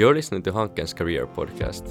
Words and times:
You're 0.00 0.14
listening 0.14 0.40
to 0.44 0.52
Hanken's 0.52 0.94
Career 0.94 1.26
Podcast. 1.26 1.84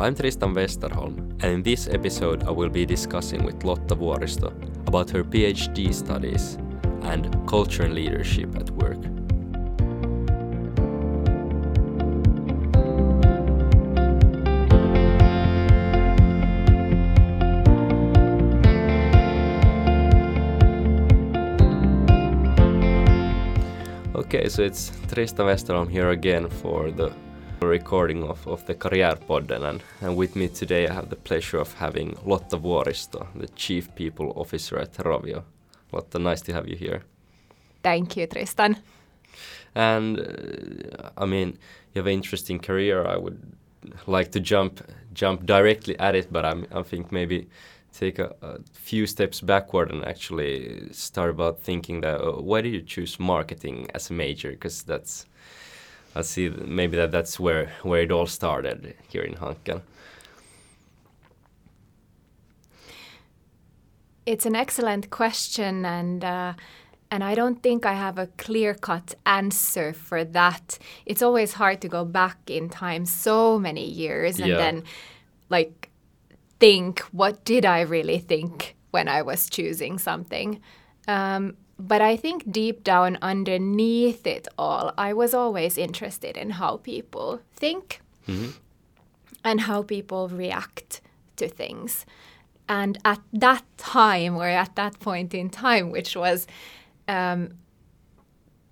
I'm 0.00 0.14
Tristan 0.14 0.54
Westerholm, 0.54 1.18
and 1.42 1.52
in 1.52 1.62
this 1.62 1.86
episode, 1.86 2.44
I 2.44 2.50
will 2.50 2.70
be 2.70 2.86
discussing 2.86 3.44
with 3.44 3.62
Lotta 3.62 3.94
Vuoristo 3.94 4.54
about 4.88 5.10
her 5.10 5.22
PhD 5.22 5.92
studies 5.92 6.54
and 7.02 7.46
culture 7.46 7.82
and 7.82 7.92
leadership 7.92 8.56
at 8.56 8.70
work. 8.70 8.96
Okay, 24.14 24.48
so 24.48 24.62
it's 24.62 24.90
Tristan 25.12 25.44
Westerholm 25.44 25.90
here 25.90 26.12
again 26.12 26.48
for 26.48 26.90
the 26.90 27.12
recording 27.66 28.24
of, 28.24 28.46
of 28.46 28.64
the 28.66 28.74
Karriärpodden 28.74 29.62
and, 29.68 29.82
and 30.00 30.16
with 30.16 30.36
me 30.36 30.48
today 30.48 30.88
I 30.88 30.94
have 30.94 31.10
the 31.10 31.16
pleasure 31.16 31.58
of 31.58 31.72
having 31.74 32.16
Lotta 32.24 32.56
Vuoristo, 32.56 33.26
the 33.34 33.48
Chief 33.48 33.94
People 33.94 34.32
Officer 34.36 34.78
at 34.78 34.94
Rovio. 34.94 35.42
Lotta, 35.92 36.18
nice 36.18 36.42
to 36.42 36.52
have 36.52 36.68
you 36.68 36.76
here. 36.76 37.02
Thank 37.82 38.16
you, 38.16 38.26
Tristan. 38.26 38.76
And 39.74 40.18
uh, 40.18 41.10
I 41.16 41.26
mean, 41.26 41.58
you 41.92 42.00
have 42.00 42.06
an 42.06 42.14
interesting 42.14 42.58
career. 42.58 43.06
I 43.06 43.16
would 43.16 43.40
like 44.06 44.32
to 44.32 44.40
jump 44.40 44.82
jump 45.12 45.46
directly 45.46 45.98
at 45.98 46.14
it, 46.14 46.32
but 46.32 46.44
I'm, 46.44 46.66
I 46.72 46.82
think 46.82 47.12
maybe 47.12 47.48
take 47.92 48.18
a, 48.18 48.34
a, 48.42 48.58
few 48.72 49.06
steps 49.06 49.40
backward 49.40 49.90
and 49.90 50.04
actually 50.04 50.88
start 50.92 51.30
about 51.30 51.60
thinking 51.60 52.02
that 52.02 52.20
uh, 52.20 52.32
why 52.32 52.60
did 52.60 52.72
you 52.74 52.82
choose 52.82 53.18
marketing 53.18 53.88
as 53.94 54.10
a 54.10 54.12
major? 54.12 54.50
Because 54.50 54.82
that's 54.82 55.26
I 56.16 56.22
see 56.22 56.48
maybe 56.48 56.96
that 56.96 57.12
that's 57.12 57.38
where 57.38 57.70
where 57.82 58.02
it 58.02 58.10
all 58.10 58.26
started 58.26 58.94
here 59.08 59.22
in 59.22 59.34
Hanken. 59.34 59.82
It's 64.24 64.46
an 64.46 64.56
excellent 64.56 65.10
question, 65.10 65.84
and 65.84 66.24
uh, 66.24 66.54
and 67.10 67.22
I 67.22 67.34
don't 67.34 67.62
think 67.62 67.84
I 67.84 67.92
have 67.92 68.18
a 68.18 68.28
clear 68.38 68.74
cut 68.74 69.14
answer 69.26 69.92
for 69.92 70.24
that. 70.24 70.78
It's 71.04 71.22
always 71.22 71.52
hard 71.52 71.80
to 71.82 71.88
go 71.88 72.04
back 72.04 72.38
in 72.46 72.70
time 72.70 73.04
so 73.04 73.58
many 73.58 73.86
years 73.88 74.38
and 74.38 74.48
yeah. 74.48 74.56
then 74.56 74.84
like 75.50 75.90
think 76.58 77.00
what 77.12 77.44
did 77.44 77.64
I 77.64 77.82
really 77.82 78.18
think 78.18 78.74
when 78.90 79.08
I 79.08 79.22
was 79.22 79.50
choosing 79.50 79.98
something. 79.98 80.60
Um, 81.06 81.56
but 81.78 82.00
I 82.00 82.16
think 82.16 82.50
deep 82.50 82.84
down 82.84 83.18
underneath 83.20 84.26
it 84.26 84.48
all, 84.56 84.92
I 84.96 85.12
was 85.12 85.34
always 85.34 85.76
interested 85.76 86.36
in 86.36 86.50
how 86.50 86.78
people 86.78 87.40
think 87.54 88.00
mm-hmm. 88.26 88.52
and 89.44 89.60
how 89.62 89.82
people 89.82 90.28
react 90.28 91.00
to 91.36 91.48
things. 91.48 92.06
And 92.68 92.98
at 93.04 93.20
that 93.32 93.62
time, 93.76 94.36
or 94.36 94.48
at 94.48 94.74
that 94.76 94.98
point 95.00 95.34
in 95.34 95.50
time, 95.50 95.90
which 95.90 96.16
was 96.16 96.46
um, 97.06 97.50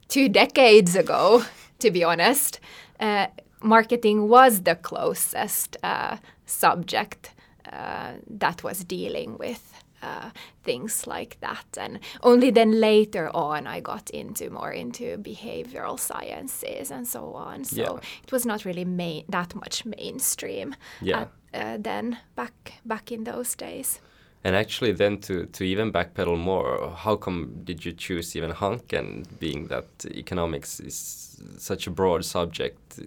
two 0.08 0.28
decades 0.28 0.96
ago, 0.96 1.44
to 1.80 1.90
be 1.90 2.02
honest, 2.02 2.58
uh, 3.00 3.26
marketing 3.62 4.28
was 4.28 4.62
the 4.62 4.76
closest 4.76 5.76
uh, 5.82 6.16
subject 6.46 7.32
uh, 7.70 8.12
that 8.28 8.64
was 8.64 8.82
dealing 8.84 9.36
with 9.36 9.73
uh, 10.04 10.30
things 10.62 11.06
like 11.06 11.36
that. 11.40 11.66
And 11.78 11.98
only 12.22 12.50
then 12.50 12.80
later 12.80 13.30
on, 13.34 13.66
I 13.66 13.80
got 13.80 14.10
into 14.10 14.50
more 14.50 14.72
into 14.72 15.16
behavioral 15.18 15.98
sciences 15.98 16.90
and 16.90 17.06
so 17.06 17.32
on. 17.34 17.64
So 17.64 17.82
yeah. 17.82 18.08
it 18.24 18.32
was 18.32 18.44
not 18.46 18.64
really 18.64 18.84
main, 18.84 19.24
that 19.28 19.54
much 19.54 19.84
mainstream. 19.84 20.74
Yeah. 21.00 21.20
At, 21.20 21.28
uh, 21.54 21.76
then 21.80 22.18
back 22.34 22.72
back 22.84 23.12
in 23.12 23.24
those 23.24 23.56
days. 23.56 24.00
And 24.46 24.54
actually, 24.54 24.92
then 24.92 25.18
to, 25.20 25.46
to 25.46 25.64
even 25.64 25.90
backpedal 25.90 26.38
more, 26.38 26.92
how 26.94 27.16
come 27.16 27.62
did 27.64 27.82
you 27.82 27.92
choose 27.92 28.36
even 28.36 28.52
Hanken, 28.52 29.24
being 29.38 29.68
that 29.68 29.86
economics 30.10 30.80
is 30.80 31.40
such 31.56 31.86
a 31.86 31.90
broad 31.90 32.24
subject? 32.24 33.00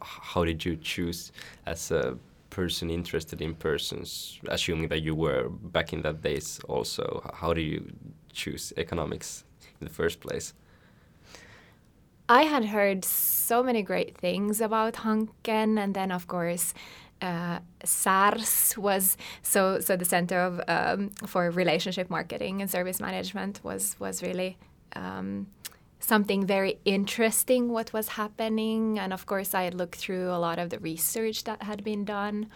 How 0.00 0.44
did 0.44 0.64
you 0.64 0.76
choose 0.76 1.30
as 1.66 1.92
a 1.92 2.18
person 2.52 2.90
interested 2.90 3.40
in 3.40 3.54
persons, 3.54 4.38
assuming 4.48 4.88
that 4.88 5.00
you 5.02 5.14
were 5.14 5.48
back 5.48 5.92
in 5.92 6.02
that 6.02 6.22
days 6.22 6.60
also, 6.68 7.04
how 7.34 7.54
do 7.54 7.60
you 7.60 7.90
choose 8.32 8.72
economics 8.76 9.44
in 9.80 9.86
the 9.86 9.92
first 9.92 10.20
place? 10.20 10.52
I 12.28 12.42
had 12.42 12.66
heard 12.66 13.04
so 13.04 13.62
many 13.62 13.82
great 13.82 14.16
things 14.16 14.60
about 14.60 14.94
Hanken, 14.94 15.78
and 15.82 15.94
then 15.94 16.12
of 16.12 16.26
course 16.26 16.74
uh, 17.22 17.58
CERS 17.84 18.76
was 18.76 19.16
so 19.42 19.80
so 19.80 19.96
the 19.96 20.04
Center 20.04 20.38
of 20.38 20.60
um, 20.68 21.10
for 21.26 21.50
Relationship 21.50 22.10
Marketing 22.10 22.60
and 22.60 22.70
Service 22.70 23.00
Management 23.00 23.60
was 23.64 23.96
was 23.98 24.22
really 24.22 24.56
um, 24.94 25.46
something 26.02 26.44
very 26.46 26.78
interesting 26.84 27.70
what 27.70 27.92
was 27.92 28.08
happening. 28.08 28.98
And 28.98 29.12
of 29.12 29.26
course 29.26 29.54
i 29.54 29.68
looked 29.68 29.96
through 29.96 30.28
a 30.30 30.38
lot 30.38 30.58
of 30.58 30.70
the 30.70 30.78
research 30.78 31.44
that 31.44 31.62
had 31.62 31.84
been 31.84 32.04
done. 32.04 32.48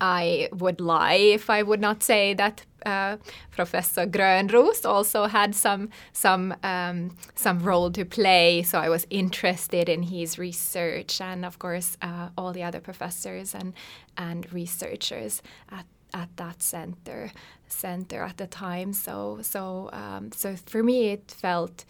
I 0.00 0.48
would 0.52 0.80
lie 0.80 1.14
if 1.14 1.48
i 1.48 1.62
would 1.62 1.80
not 1.80 2.02
say 2.02 2.34
that 2.34 2.66
uh, 2.84 3.16
professor 3.50 4.04
grönroos 4.06 4.84
also 4.84 5.26
had 5.26 5.54
some 5.54 5.88
some 6.12 6.54
um, 6.62 7.16
some 7.34 7.60
role 7.60 7.90
to 7.92 8.04
play. 8.04 8.62
So 8.62 8.78
i 8.78 8.88
was 8.88 9.06
interested 9.08 9.88
in 9.88 10.02
his 10.02 10.38
research 10.38 11.20
and 11.20 11.44
of 11.44 11.58
course 11.58 11.96
uh, 12.02 12.28
all 12.36 12.52
the 12.52 12.62
other 12.62 12.80
professors 12.80 13.54
and 13.54 13.72
and 14.16 14.52
researchers 14.52 15.42
at 15.70 15.86
at 16.14 16.34
that 16.36 16.62
center 16.62 17.30
center 17.66 18.22
at 18.22 18.36
the 18.36 18.46
time. 18.46 18.92
So 18.92 19.40
so 19.42 19.90
um, 19.92 20.32
so 20.32 20.56
for 20.66 20.82
me, 20.82 21.10
it 21.10 21.30
felt 21.30 21.84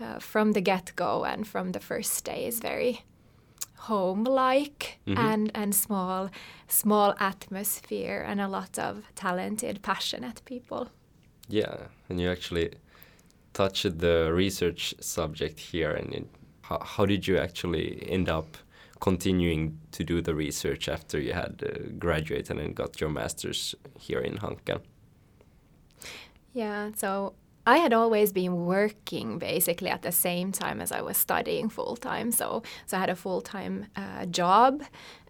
uh, 0.00 0.18
from 0.18 0.52
the 0.52 0.60
get 0.60 0.92
go 0.96 1.24
and 1.24 1.46
from 1.46 1.72
the 1.72 1.80
first 1.80 2.24
days 2.24 2.60
very 2.60 3.00
home 3.88 4.22
like 4.24 4.98
mm-hmm. 5.06 5.18
and 5.18 5.50
and 5.54 5.74
small 5.74 6.30
small 6.68 7.14
atmosphere 7.18 8.24
and 8.28 8.40
a 8.40 8.48
lot 8.48 8.78
of 8.78 9.02
talented 9.14 9.82
passionate 9.82 10.42
people. 10.44 10.88
Yeah, 11.48 11.76
and 12.08 12.20
you 12.20 12.30
actually 12.30 12.70
touched 13.52 13.98
the 13.98 14.32
research 14.32 14.94
subject 15.00 15.60
here 15.60 15.90
and 15.90 16.14
it, 16.14 16.26
how, 16.62 16.78
how 16.82 17.06
did 17.06 17.26
you 17.26 17.36
actually 17.38 18.02
end 18.08 18.28
up 18.28 18.56
continuing 19.02 19.80
to 19.90 20.04
do 20.04 20.22
the 20.22 20.32
research 20.32 20.88
after 20.88 21.20
you 21.20 21.32
had 21.32 21.62
uh, 21.66 21.90
graduated 21.98 22.56
and 22.56 22.74
got 22.74 23.00
your 23.00 23.10
master's 23.10 23.74
here 23.98 24.20
in 24.20 24.38
Hanken? 24.38 24.80
Yeah, 26.52 26.90
so 26.94 27.34
I 27.66 27.78
had 27.78 27.92
always 27.92 28.32
been 28.32 28.64
working 28.64 29.38
basically 29.38 29.90
at 29.90 30.02
the 30.02 30.12
same 30.12 30.52
time 30.52 30.80
as 30.80 30.92
I 30.92 31.00
was 31.02 31.16
studying 31.16 31.68
full 31.68 31.96
time. 31.96 32.30
So, 32.30 32.62
so 32.86 32.96
I 32.96 33.00
had 33.00 33.10
a 33.10 33.16
full 33.16 33.40
time 33.40 33.86
uh, 33.96 34.26
job 34.26 34.82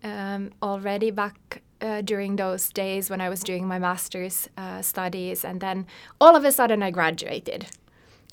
um, 0.04 0.50
already 0.62 1.10
back 1.10 1.62
uh, 1.80 2.02
during 2.02 2.36
those 2.36 2.70
days 2.70 3.08
when 3.08 3.22
I 3.22 3.30
was 3.30 3.40
doing 3.40 3.66
my 3.66 3.78
master's 3.78 4.50
uh, 4.58 4.82
studies. 4.82 5.44
And 5.46 5.60
then 5.62 5.86
all 6.20 6.36
of 6.36 6.44
a 6.44 6.52
sudden 6.52 6.82
I 6.82 6.90
graduated. 6.90 7.66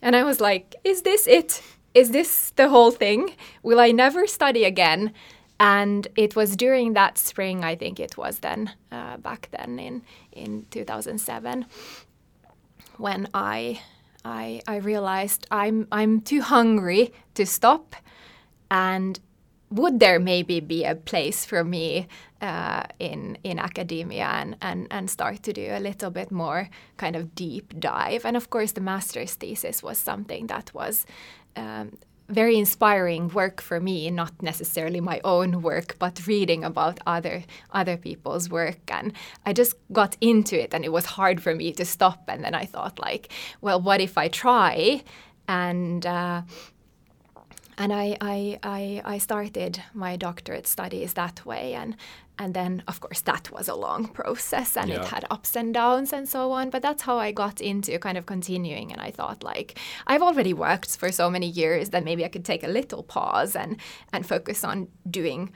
And 0.01 0.17
I 0.17 0.23
was 0.23 0.41
like, 0.41 0.75
is 0.83 1.03
this 1.03 1.27
it? 1.27 1.61
Is 1.93 2.11
this 2.11 2.51
the 2.55 2.69
whole 2.69 2.91
thing? 2.91 3.35
Will 3.63 3.79
I 3.79 3.91
never 3.91 4.27
study 4.27 4.63
again? 4.63 5.13
And 5.59 6.07
it 6.15 6.35
was 6.35 6.55
during 6.55 6.93
that 6.93 7.17
spring, 7.17 7.63
I 7.63 7.75
think 7.75 7.99
it 7.99 8.17
was 8.17 8.39
then, 8.39 8.71
uh, 8.91 9.17
back 9.17 9.49
then 9.51 9.77
in, 9.77 10.03
in 10.31 10.65
2007, 10.71 11.65
when 12.97 13.27
I, 13.33 13.81
I, 14.23 14.61
I 14.67 14.77
realized 14.77 15.47
I'm, 15.51 15.87
I'm 15.91 16.21
too 16.21 16.41
hungry 16.41 17.11
to 17.33 17.45
stop. 17.45 17.95
And 18.71 19.19
would 19.69 19.99
there 19.99 20.19
maybe 20.19 20.59
be 20.59 20.85
a 20.85 20.95
place 20.95 21.45
for 21.45 21.63
me 21.63 22.07
uh, 22.41 22.83
in 22.99 23.37
in 23.43 23.59
academia 23.59 24.25
and, 24.25 24.55
and 24.61 24.87
and 24.89 25.09
start 25.09 25.43
to 25.43 25.53
do 25.53 25.67
a 25.71 25.79
little 25.79 26.09
bit 26.09 26.31
more 26.31 26.69
kind 26.97 27.15
of 27.15 27.35
deep 27.35 27.79
dive? 27.79 28.25
And 28.25 28.35
of 28.35 28.49
course, 28.49 28.71
the 28.71 28.81
master's 28.81 29.35
thesis 29.35 29.83
was 29.83 29.97
something 29.97 30.47
that 30.47 30.73
was 30.73 31.05
um, 31.55 31.97
very 32.29 32.57
inspiring 32.57 33.29
work 33.29 33.59
for 33.59 33.79
me, 33.79 34.11
not 34.11 34.41
necessarily 34.41 35.01
my 35.01 35.19
own 35.23 35.61
work, 35.61 35.95
but 35.97 36.27
reading 36.27 36.63
about 36.63 36.99
other 37.07 37.43
other 37.71 37.97
people's 37.97 38.49
work. 38.49 38.79
And 38.89 39.13
I 39.45 39.53
just 39.53 39.75
got 39.91 40.15
into 40.21 40.61
it, 40.61 40.73
and 40.73 40.85
it 40.85 40.91
was 40.91 41.05
hard 41.05 41.41
for 41.41 41.55
me 41.55 41.71
to 41.73 41.85
stop. 41.85 42.23
And 42.27 42.43
then 42.43 42.53
I 42.53 42.65
thought, 42.65 42.99
like, 42.99 43.31
well, 43.61 43.81
what 43.81 44.01
if 44.01 44.17
I 44.17 44.27
try? 44.27 45.03
And 45.47 46.05
uh, 46.05 46.43
and 47.79 47.93
I, 47.93 48.17
I, 48.19 48.59
I, 48.61 49.01
I 49.05 49.17
started 49.19 49.81
my 49.93 50.17
doctorate 50.17 50.67
studies 50.67 51.13
that 51.13 51.45
way 51.45 51.73
and 51.73 51.95
and 52.41 52.53
then 52.53 52.81
of 52.87 52.99
course 53.01 53.21
that 53.21 53.51
was 53.51 53.67
a 53.69 53.75
long 53.75 54.07
process 54.21 54.77
and 54.77 54.89
Yeah. 54.89 55.01
it 55.01 55.05
had 55.05 55.25
ups 55.29 55.55
and 55.55 55.73
downs 55.73 56.13
and 56.13 56.27
so 56.27 56.51
on 56.51 56.69
but 56.69 56.81
that's 56.81 57.03
how 57.03 57.17
i 57.19 57.31
got 57.31 57.59
into 57.61 57.99
kind 57.99 58.17
of 58.17 58.25
continuing 58.25 58.91
and 58.93 59.01
i 59.01 59.11
thought 59.11 59.43
like 59.43 59.77
i've 60.07 60.21
already 60.23 60.53
worked 60.53 60.97
for 60.97 61.11
so 61.11 61.29
many 61.29 61.47
years 61.47 61.89
that 61.89 62.03
maybe 62.03 62.23
i 62.25 62.29
could 62.29 62.45
take 62.45 62.63
a 62.63 62.71
little 62.79 63.03
pause 63.03 63.55
and 63.55 63.77
and 64.13 64.25
focus 64.25 64.63
on 64.63 64.87
doing 65.09 65.51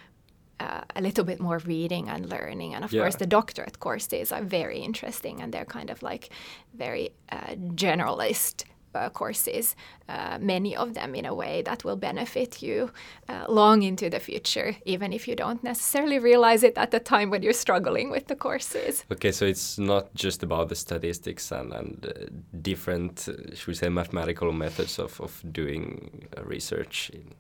uh, 0.59 0.81
a 0.95 1.01
little 1.01 1.25
bit 1.25 1.39
more 1.39 1.57
reading 1.65 2.07
and 2.09 2.29
learning 2.29 2.75
and 2.75 2.83
of 2.85 2.91
Yeah. 2.93 3.01
course 3.01 3.15
the 3.17 3.25
doctorate 3.25 3.77
courses 3.79 4.31
are 4.31 4.43
very 4.43 4.79
interesting 4.79 5.41
and 5.41 5.51
they're 5.53 5.65
kind 5.77 5.89
of 5.89 6.01
like 6.03 6.29
very 6.73 7.09
uh, 7.31 7.55
generalist 7.83 8.63
uh, 8.95 9.09
courses, 9.09 9.75
uh, 10.09 10.37
many 10.39 10.75
of 10.75 10.93
them 10.93 11.15
in 11.15 11.25
a 11.25 11.33
way 11.33 11.61
that 11.63 11.83
will 11.83 11.95
benefit 11.95 12.61
you 12.61 12.91
uh, 13.29 13.45
long 13.47 13.83
into 13.83 14.09
the 14.09 14.19
future, 14.19 14.75
even 14.85 15.13
if 15.13 15.27
you 15.27 15.35
don't 15.35 15.63
necessarily 15.63 16.19
realize 16.19 16.63
it 16.63 16.77
at 16.77 16.91
the 16.91 16.99
time 16.99 17.29
when 17.29 17.43
you're 17.43 17.53
struggling 17.53 18.09
with 18.11 18.27
the 18.27 18.35
courses. 18.35 19.05
Okay, 19.11 19.31
so 19.31 19.45
it's 19.45 19.77
not 19.77 20.13
just 20.15 20.43
about 20.43 20.69
the 20.69 20.75
statistics 20.75 21.51
and, 21.51 21.73
and 21.73 22.05
uh, 22.05 22.25
different, 22.61 23.27
uh, 23.27 23.55
should 23.55 23.67
we 23.67 23.73
say, 23.73 23.89
mathematical 23.89 24.51
methods 24.51 24.99
of, 24.99 25.19
of 25.21 25.43
doing 25.51 26.27
uh, 26.37 26.43
research. 26.43 27.11
In, 27.13 27.33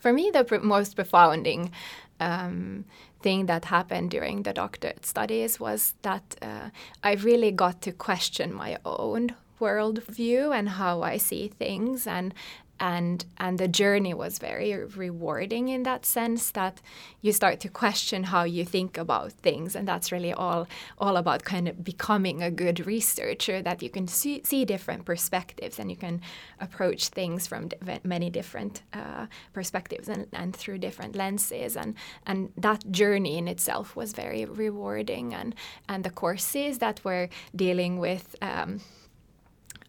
For 0.00 0.12
me, 0.12 0.30
the 0.32 0.44
pr- 0.44 0.58
most 0.58 0.96
profounding 0.96 1.72
um, 2.20 2.84
thing 3.20 3.46
that 3.46 3.64
happened 3.64 4.10
during 4.10 4.42
the 4.42 4.52
doctorate 4.52 5.04
studies 5.04 5.58
was 5.60 5.94
that 6.02 6.36
uh, 6.42 6.70
I 7.02 7.14
really 7.14 7.50
got 7.50 7.82
to 7.82 7.92
question 7.92 8.54
my 8.54 8.78
own 8.84 9.34
worldview 9.60 10.56
and 10.56 10.68
how 10.70 11.02
I 11.02 11.16
see 11.16 11.48
things 11.48 12.06
and 12.06 12.34
and 12.80 13.24
and 13.38 13.58
the 13.58 13.68
journey 13.68 14.14
was 14.14 14.38
very 14.38 14.74
rewarding 14.74 15.68
in 15.68 15.82
that 15.82 16.06
sense 16.06 16.50
that 16.52 16.80
you 17.20 17.32
start 17.32 17.60
to 17.60 17.68
question 17.68 18.24
how 18.24 18.44
you 18.44 18.64
think 18.64 18.96
about 18.96 19.32
things 19.32 19.74
and 19.74 19.86
that's 19.86 20.12
really 20.12 20.32
all 20.32 20.66
all 20.98 21.16
about 21.16 21.44
kind 21.44 21.68
of 21.68 21.82
becoming 21.82 22.42
a 22.42 22.50
good 22.50 22.86
researcher 22.86 23.60
that 23.62 23.82
you 23.82 23.90
can 23.90 24.06
see, 24.06 24.40
see 24.44 24.64
different 24.64 25.04
perspectives 25.04 25.78
and 25.78 25.90
you 25.90 25.96
can 25.96 26.20
approach 26.60 27.08
things 27.08 27.46
from 27.46 27.68
di- 27.68 28.00
many 28.04 28.30
different 28.30 28.82
uh, 28.92 29.26
perspectives 29.52 30.08
and, 30.08 30.26
and 30.32 30.54
through 30.54 30.78
different 30.78 31.16
lenses 31.16 31.76
and 31.76 31.94
and 32.26 32.50
that 32.56 32.90
journey 32.90 33.38
in 33.38 33.48
itself 33.48 33.96
was 33.96 34.12
very 34.12 34.44
rewarding 34.44 35.34
and 35.34 35.54
and 35.88 36.04
the 36.04 36.10
courses 36.10 36.78
that 36.78 37.04
were 37.04 37.28
dealing 37.56 37.98
with 37.98 38.36
um, 38.42 38.80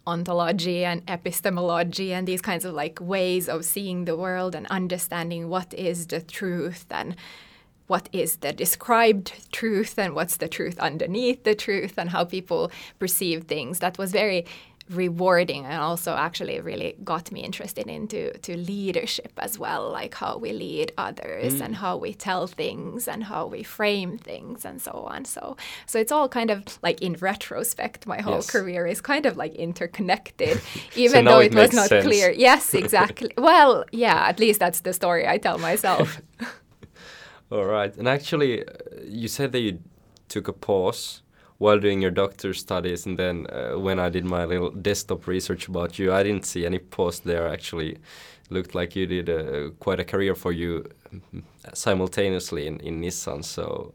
ontology 0.10 0.84
and 0.84 1.02
epistemology 1.08 2.14
and 2.14 2.28
these 2.28 2.42
kinds 2.42 2.66
of 2.66 2.74
like 2.74 3.00
ways 3.00 3.48
of 3.48 3.64
seeing 3.64 4.06
the 4.06 4.18
world 4.18 4.56
and 4.56 4.68
understanding 4.68 5.50
what 5.50 5.74
is 5.74 6.08
the 6.08 6.22
truth 6.22 6.86
and 6.90 7.16
what 7.88 8.08
is 8.12 8.38
the 8.38 8.54
described 8.54 9.34
truth 9.52 9.98
and 9.98 10.14
what's 10.14 10.38
the 10.38 10.48
truth 10.48 10.78
underneath 10.80 11.44
the 11.44 11.56
truth 11.56 11.98
and 11.98 12.12
how 12.12 12.24
people 12.24 12.72
perceive 13.00 13.46
things. 13.46 13.80
That 13.80 13.98
was 13.98 14.12
very 14.12 14.46
rewarding 14.90 15.66
and 15.66 15.82
also 15.82 16.16
actually 16.16 16.60
really 16.60 16.96
got 17.04 17.32
me 17.32 17.42
interested 17.42 17.88
into 17.88 18.32
to 18.40 18.58
leadership 18.58 19.32
as 19.38 19.60
well 19.60 19.90
like 19.92 20.16
how 20.16 20.38
we 20.38 20.52
lead 20.52 20.92
others 20.98 21.62
and 21.62 21.76
how 21.76 21.96
we 21.98 22.14
tell 22.14 22.48
things 22.48 23.08
and 23.08 23.24
how 23.26 23.46
we 23.46 23.62
frame 23.64 24.18
things 24.18 24.66
and 24.66 24.82
so 24.82 24.92
on. 24.92 25.26
So 25.26 25.56
so 25.86 26.00
it's 26.00 26.12
all 26.12 26.28
kind 26.28 26.50
of 26.50 26.64
like 26.82 27.02
in 27.02 27.14
retrospect 27.22 28.08
my 28.08 28.22
whole 28.22 28.36
Yes. 28.38 28.52
career 28.52 28.88
is 28.88 29.02
kind 29.02 29.26
of 29.26 29.38
like 29.38 29.54
interconnected 29.56 30.62
even 30.96 31.26
now 31.26 31.32
though 31.32 31.40
it 31.40 31.54
it, 31.54 31.56
was 31.56 31.74
not 31.74 31.88
sense. 31.90 32.04
clear. 32.06 32.32
Yes 32.32 32.74
exactly. 32.84 33.32
Well 33.38 33.86
yeah 33.92 34.26
at 34.28 34.40
least 34.40 34.60
that's 34.60 34.82
the 34.82 34.94
story 34.94 35.28
i 35.28 35.38
tell 35.38 35.58
myself. 35.60 36.22
All 37.52 37.66
right, 37.66 37.96
and 37.98 38.08
actually, 38.08 38.64
uh, 38.64 38.72
you 39.04 39.28
said 39.28 39.52
that 39.54 39.60
you 39.60 39.80
took 40.28 40.48
a 40.48 40.54
pause 40.54 41.24
while 41.60 41.80
doing 41.80 42.02
your 42.02 42.12
doctor 42.12 42.54
studies, 42.54 43.06
and 43.06 43.18
then 43.20 43.46
uh, 43.50 43.78
when 43.78 44.00
I 44.00 44.10
did 44.10 44.26
my 44.26 44.46
little 44.46 44.72
desktop 44.72 45.28
research 45.28 45.68
about 45.68 46.00
you, 46.00 46.12
I 46.14 46.24
didn't 46.24 46.46
see 46.46 46.66
any 46.66 46.80
pause 46.80 47.20
there. 47.20 47.48
Actually, 47.48 47.98
looked 48.50 48.74
like 48.74 48.96
you 48.96 49.06
did 49.06 49.30
uh, 49.30 49.70
quite 49.80 50.00
a 50.00 50.06
career 50.06 50.36
for 50.36 50.52
you 50.52 50.86
mm, 51.14 51.44
simultaneously 51.74 52.66
in, 52.66 52.80
in 52.80 53.02
Nissan. 53.02 53.44
So, 53.44 53.94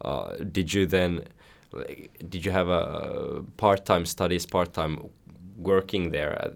uh, 0.00 0.36
did 0.52 0.74
you 0.74 0.86
then, 0.86 1.24
like, 1.72 2.10
did 2.28 2.44
you 2.44 2.50
have 2.52 2.68
a 2.68 3.42
part-time 3.56 4.04
studies, 4.04 4.44
part-time 4.44 5.08
working 5.56 6.10
there, 6.10 6.34
uh, 6.44 6.50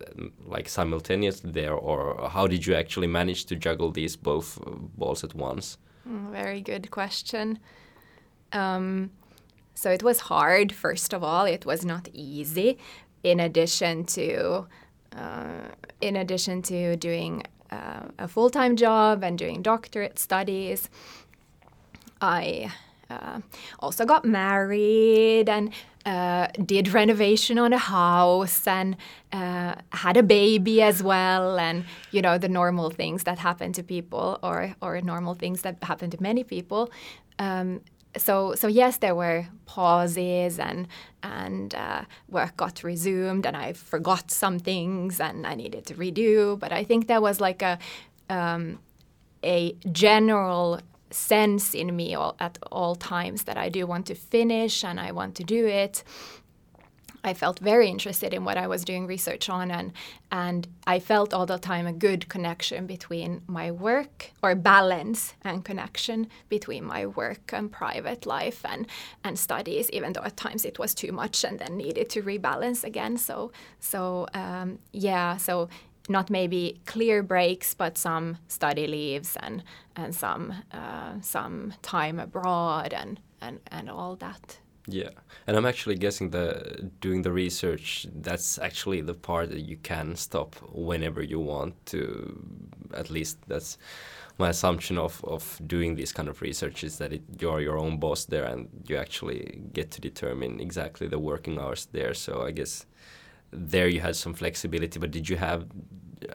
like 0.47 0.69
simultaneously 0.69 1.53
there, 1.53 1.75
or 1.75 2.29
how 2.29 2.47
did 2.49 2.67
you 2.67 2.75
actually 2.75 3.07
manage 3.07 3.45
to 3.47 3.57
juggle 3.57 3.93
these 3.93 4.17
both 4.17 4.59
uh, 4.67 4.71
balls 4.99 5.25
at 5.25 5.35
once? 5.35 5.79
Mm, 6.09 6.33
Very 6.33 6.61
good 6.61 6.91
question. 6.91 7.61
Um, 8.53 9.11
so 9.81 9.91
it 9.91 10.03
was 10.03 10.21
hard, 10.21 10.73
first 10.73 11.15
of 11.15 11.25
all. 11.25 11.47
It 11.47 11.65
was 11.65 11.87
not 11.87 12.07
easy. 12.13 12.77
In 13.23 13.41
addition 13.41 14.05
to, 14.17 14.67
uh, 15.17 15.69
in 16.03 16.17
addition 16.17 16.61
to 16.63 16.97
doing 16.97 17.45
uh, 17.71 18.03
a 18.19 18.29
full-time 18.29 18.77
job 18.77 19.25
and 19.25 19.39
doing 19.39 19.63
doctorate 19.63 20.19
studies, 20.19 20.91
I 22.21 22.71
uh, 23.09 23.41
also 23.79 24.05
got 24.05 24.27
married 24.27 25.49
and 25.49 25.73
uh, 26.05 26.49
did 26.63 26.93
renovation 26.93 27.59
on 27.59 27.73
a 27.73 27.79
house 27.79 28.67
and 28.67 28.99
uh, 29.33 29.77
had 29.93 30.19
a 30.19 30.23
baby 30.23 30.83
as 30.83 31.03
well 31.03 31.59
and 31.59 31.85
you 32.11 32.23
know 32.23 32.39
the 32.39 32.49
normal 32.49 32.89
things 32.91 33.25
that 33.25 33.39
happen 33.39 33.73
to 33.75 33.83
people 33.83 34.39
or 34.43 34.75
or 34.81 35.01
normal 35.03 35.35
things 35.35 35.61
that 35.61 35.77
happen 35.83 36.09
to 36.09 36.23
many 36.23 36.43
people 36.43 36.91
um, 37.39 37.81
so 38.17 38.55
so 38.55 38.67
yes 38.67 38.99
there 38.99 39.15
were 39.15 39.47
pauses 39.67 40.59
and 40.59 40.89
and 41.23 41.75
uh, 41.75 42.03
work 42.29 42.57
got 42.57 42.83
resumed 42.83 43.47
and 43.47 43.57
I 43.57 43.73
forgot 43.73 44.31
some 44.31 44.59
things 44.59 45.21
and 45.21 45.47
I 45.47 45.55
needed 45.55 45.87
to 45.87 45.95
redo 45.95 46.59
but 46.59 46.73
I 46.73 46.83
think 46.85 47.07
there 47.07 47.21
was 47.21 47.41
like 47.41 47.63
a 47.63 47.79
um, 48.29 48.79
a 49.45 49.75
general 49.93 50.81
sense 51.11 51.75
in 51.75 51.95
me 51.95 52.15
all, 52.15 52.37
at 52.39 52.59
all 52.71 52.95
times 52.95 53.45
that 53.45 53.57
I 53.57 53.69
do 53.69 53.87
want 53.87 54.07
to 54.07 54.15
finish 54.15 54.85
and 54.85 55.01
I 55.01 55.13
want 55.13 55.35
to 55.37 55.45
do 55.45 55.67
it. 55.67 56.05
I 57.23 57.35
felt 57.35 57.59
very 57.59 57.89
interested 57.89 58.33
in 58.33 58.45
what 58.45 58.57
I 58.57 58.67
was 58.67 58.85
doing 58.85 59.07
research 59.07 59.49
on, 59.49 59.71
and 59.71 59.93
and 60.33 60.69
I 60.87 61.01
felt 61.01 61.35
all 61.35 61.47
the 61.47 61.59
time 61.59 61.87
a 61.87 61.93
good 61.93 62.29
connection 62.29 62.87
between 62.87 63.43
my 63.47 63.71
work 63.71 64.31
or 64.43 64.55
balance 64.55 65.35
and 65.43 65.65
connection 65.65 66.29
between 66.49 66.85
my 66.85 67.07
work 67.07 67.53
and 67.53 67.71
private 67.71 68.27
life 68.27 68.65
and 68.65 68.87
and 69.25 69.39
studies. 69.39 69.91
Even 69.91 70.13
though 70.13 70.25
at 70.25 70.37
times 70.37 70.65
it 70.65 70.79
was 70.79 70.95
too 70.95 71.13
much 71.13 71.45
and 71.45 71.59
then 71.59 71.77
needed 71.77 72.09
to 72.11 72.23
rebalance 72.23 72.85
again. 72.85 73.19
So 73.19 73.53
so 73.81 74.27
um, 74.35 74.79
yeah. 74.93 75.37
So 75.37 75.69
not 76.09 76.31
maybe 76.31 76.81
clear 76.87 77.23
breaks, 77.23 77.75
but 77.75 77.99
some 77.99 78.39
study 78.49 78.87
leaves 78.87 79.37
and 79.37 79.63
and 79.95 80.15
some 80.15 80.55
uh, 80.73 81.21
some 81.21 81.75
time 81.83 82.19
abroad 82.19 82.95
and 82.95 83.21
and 83.41 83.61
and 83.71 83.91
all 83.91 84.17
that. 84.17 84.60
Yeah, 84.87 85.11
and 85.47 85.57
I'm 85.57 85.67
actually 85.67 85.97
guessing 85.97 86.31
that 86.31 87.01
doing 87.01 87.23
the 87.23 87.31
research, 87.31 88.07
that's 88.13 88.59
actually 88.59 89.03
the 89.03 89.15
part 89.15 89.51
that 89.51 89.61
you 89.61 89.77
can 89.77 90.17
stop 90.17 90.57
whenever 90.73 91.23
you 91.23 91.39
want 91.39 91.75
to. 91.87 92.43
At 92.95 93.11
least 93.11 93.39
that's 93.47 93.79
my 94.39 94.49
assumption 94.49 94.99
of, 94.99 95.23
of 95.25 95.61
doing 95.67 95.97
this 95.97 96.13
kind 96.13 96.29
of 96.29 96.41
research 96.41 96.83
is 96.83 96.97
that 96.99 97.13
it, 97.13 97.23
you're 97.39 97.61
your 97.61 97.79
own 97.79 97.99
boss 97.99 98.25
there 98.25 98.45
and 98.45 98.69
you 98.89 98.97
actually 98.97 99.61
get 99.75 99.91
to 99.93 100.01
determine 100.01 100.61
exactly 100.61 101.07
the 101.07 101.19
working 101.19 101.59
hours 101.59 101.87
there. 101.93 102.15
So 102.15 102.43
I 102.43 102.51
guess 102.51 102.87
there 103.53 103.87
you 103.87 104.01
had 104.01 104.17
some 104.17 104.35
flexibility, 104.35 104.99
but 104.99 105.11
did 105.11 105.29
you 105.29 105.37
have, 105.37 105.67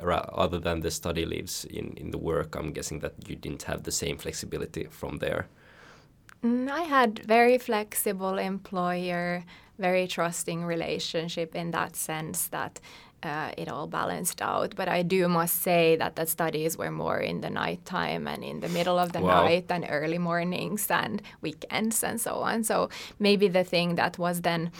other 0.03 0.59
than 0.59 0.81
the 0.81 0.91
study 0.91 1.25
leaves 1.25 1.65
in, 1.65 1.93
in 1.97 2.11
the 2.11 2.19
work, 2.19 2.55
I'm 2.55 2.71
guessing 2.71 2.99
that 2.99 3.13
you 3.27 3.35
didn't 3.35 3.63
have 3.63 3.83
the 3.83 3.91
same 3.91 4.17
flexibility 4.17 4.85
from 4.85 5.17
there. 5.17 5.47
Mm, 6.43 6.69
I 6.69 6.81
had 6.81 7.19
very 7.25 7.57
flexible 7.57 8.37
employer, 8.37 9.43
very 9.79 10.07
trusting 10.07 10.63
relationship 10.63 11.55
in 11.55 11.71
that 11.71 11.95
sense 11.95 12.47
that 12.47 12.79
uh, 13.23 13.51
it 13.57 13.67
all 13.67 13.87
balanced 13.87 14.41
out. 14.41 14.75
But 14.75 14.87
I 14.87 15.01
do 15.01 15.27
must 15.27 15.61
say 15.61 15.95
that 15.95 16.15
the 16.15 16.25
studies 16.27 16.77
were 16.77 16.91
more 16.91 17.19
in 17.19 17.41
the 17.41 17.49
nighttime 17.49 18.27
and 18.27 18.43
in 18.43 18.59
the 18.59 18.69
middle 18.69 18.99
of 18.99 19.13
the 19.13 19.21
Wow. 19.21 19.43
night 19.45 19.65
and 19.69 19.85
early 19.89 20.19
mornings 20.19 20.89
and 20.91 21.21
weekends 21.41 22.03
and 22.03 22.21
so 22.21 22.35
on. 22.35 22.63
So 22.63 22.89
maybe 23.19 23.47
the 23.47 23.63
thing 23.63 23.95
that 23.95 24.19
was 24.19 24.41
then 24.41 24.71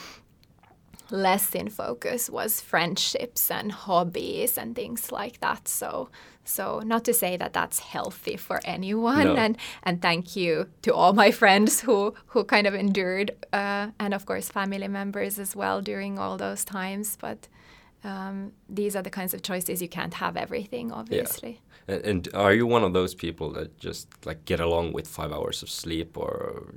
less 1.12 1.54
in 1.56 1.70
focus 1.70 2.30
was 2.30 2.62
friendships 2.62 3.50
and 3.52 3.72
hobbies 3.72 4.58
and 4.58 4.76
things 4.76 5.12
like 5.12 5.40
that. 5.40 5.68
So, 5.68 6.10
so 6.46 6.80
not 6.86 7.04
to 7.06 7.14
say 7.14 7.38
that 7.38 7.54
that's 7.54 7.80
healthy 7.80 8.38
for 8.38 8.62
anyone, 8.64 9.26
No. 9.26 9.36
and 9.36 9.58
and 9.84 10.02
thank 10.02 10.36
you 10.36 10.68
to 10.84 10.94
all 10.94 11.14
my 11.14 11.32
friends 11.32 11.82
who 11.82 12.14
who 12.28 12.44
kind 12.44 12.68
of 12.68 12.74
endured, 12.74 13.32
uh, 13.52 13.88
and 14.00 14.14
of 14.14 14.26
course 14.26 14.50
family 14.50 14.88
members 14.88 15.40
as 15.40 15.56
well 15.56 15.82
during 15.82 16.20
all 16.20 16.38
those 16.38 16.64
times. 16.64 17.18
But 17.20 17.48
um, 18.04 18.52
these 18.70 18.96
are 18.96 19.02
the 19.04 19.10
kinds 19.10 19.34
of 19.34 19.42
choices 19.42 19.82
you 19.82 19.90
can't 19.90 20.14
have 20.14 20.38
everything, 20.38 20.92
obviously. 20.92 21.50
Yeah. 21.88 21.96
And, 21.96 22.06
and 22.06 22.30
are 22.36 22.54
you 22.54 22.68
one 22.68 22.84
of 22.84 22.94
those 22.94 23.16
people 23.16 23.52
that 23.54 23.78
just 23.78 24.08
like 24.26 24.46
get 24.46 24.60
along 24.60 24.94
with 24.94 25.08
five 25.08 25.32
hours 25.32 25.64
of 25.64 25.70
sleep 25.70 26.18
or 26.18 26.74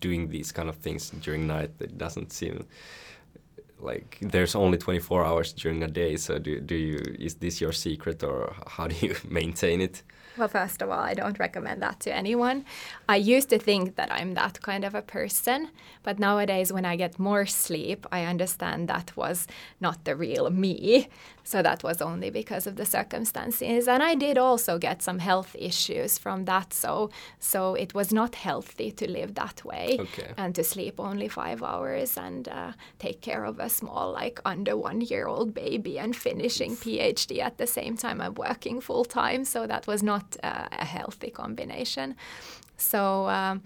doing 0.00 0.28
these 0.28 0.52
kind 0.52 0.68
of 0.68 0.76
things 0.76 1.10
during 1.10 1.46
night 1.46 1.78
that 1.78 1.98
doesn't 1.98 2.32
seem 2.32 2.66
like 3.80 4.18
there's 4.20 4.54
only 4.54 4.78
24 4.78 5.24
hours 5.24 5.52
during 5.52 5.82
a 5.82 5.88
day 5.88 6.16
so 6.16 6.38
do, 6.38 6.60
do 6.60 6.74
you 6.74 6.98
is 7.18 7.34
this 7.36 7.60
your 7.60 7.72
secret 7.72 8.22
or 8.22 8.54
how 8.66 8.86
do 8.86 9.06
you 9.06 9.14
maintain 9.28 9.80
it 9.80 10.02
well, 10.36 10.48
first 10.48 10.82
of 10.82 10.90
all, 10.90 10.98
I 10.98 11.14
don't 11.14 11.38
recommend 11.38 11.80
that 11.82 12.00
to 12.00 12.14
anyone. 12.14 12.64
I 13.08 13.16
used 13.16 13.50
to 13.50 13.58
think 13.58 13.94
that 13.94 14.10
I'm 14.10 14.34
that 14.34 14.60
kind 14.62 14.84
of 14.84 14.94
a 14.94 15.02
person, 15.02 15.68
but 16.02 16.18
nowadays, 16.18 16.72
when 16.72 16.84
I 16.84 16.96
get 16.96 17.18
more 17.18 17.46
sleep, 17.46 18.04
I 18.10 18.24
understand 18.24 18.88
that 18.88 19.16
was 19.16 19.46
not 19.80 20.04
the 20.04 20.16
real 20.16 20.50
me. 20.50 21.08
So 21.44 21.62
that 21.62 21.84
was 21.84 22.00
only 22.02 22.30
because 22.30 22.66
of 22.66 22.76
the 22.76 22.86
circumstances. 22.86 23.86
And 23.86 24.02
I 24.02 24.14
did 24.14 24.38
also 24.38 24.78
get 24.78 25.02
some 25.02 25.18
health 25.18 25.54
issues 25.58 26.18
from 26.18 26.46
that. 26.46 26.72
So, 26.72 27.10
so 27.38 27.74
it 27.74 27.94
was 27.94 28.12
not 28.12 28.34
healthy 28.34 28.90
to 28.92 29.08
live 29.08 29.34
that 29.34 29.64
way 29.64 29.98
okay. 30.00 30.32
and 30.36 30.54
to 30.54 30.64
sleep 30.64 30.98
only 30.98 31.28
five 31.28 31.62
hours 31.62 32.16
and 32.16 32.48
uh, 32.48 32.72
take 32.98 33.20
care 33.20 33.44
of 33.44 33.60
a 33.64 33.68
small, 33.68 34.12
like 34.12 34.40
under 34.44 34.74
one 34.76 35.00
year 35.00 35.26
old 35.26 35.54
baby 35.54 35.98
and 35.98 36.16
finishing 36.16 36.76
PhD 36.76 37.40
at 37.40 37.58
the 37.58 37.66
same 37.66 37.96
time 37.96 38.20
I'm 38.20 38.34
working 38.34 38.80
full 38.80 39.04
time. 39.04 39.44
So 39.44 39.66
that 39.66 39.86
was 39.86 40.02
not 40.02 40.14
not 40.14 40.36
uh, 40.42 40.68
a 40.84 40.84
healthy 40.84 41.30
combination. 41.30 42.16
So 42.76 43.28
um, 43.28 43.62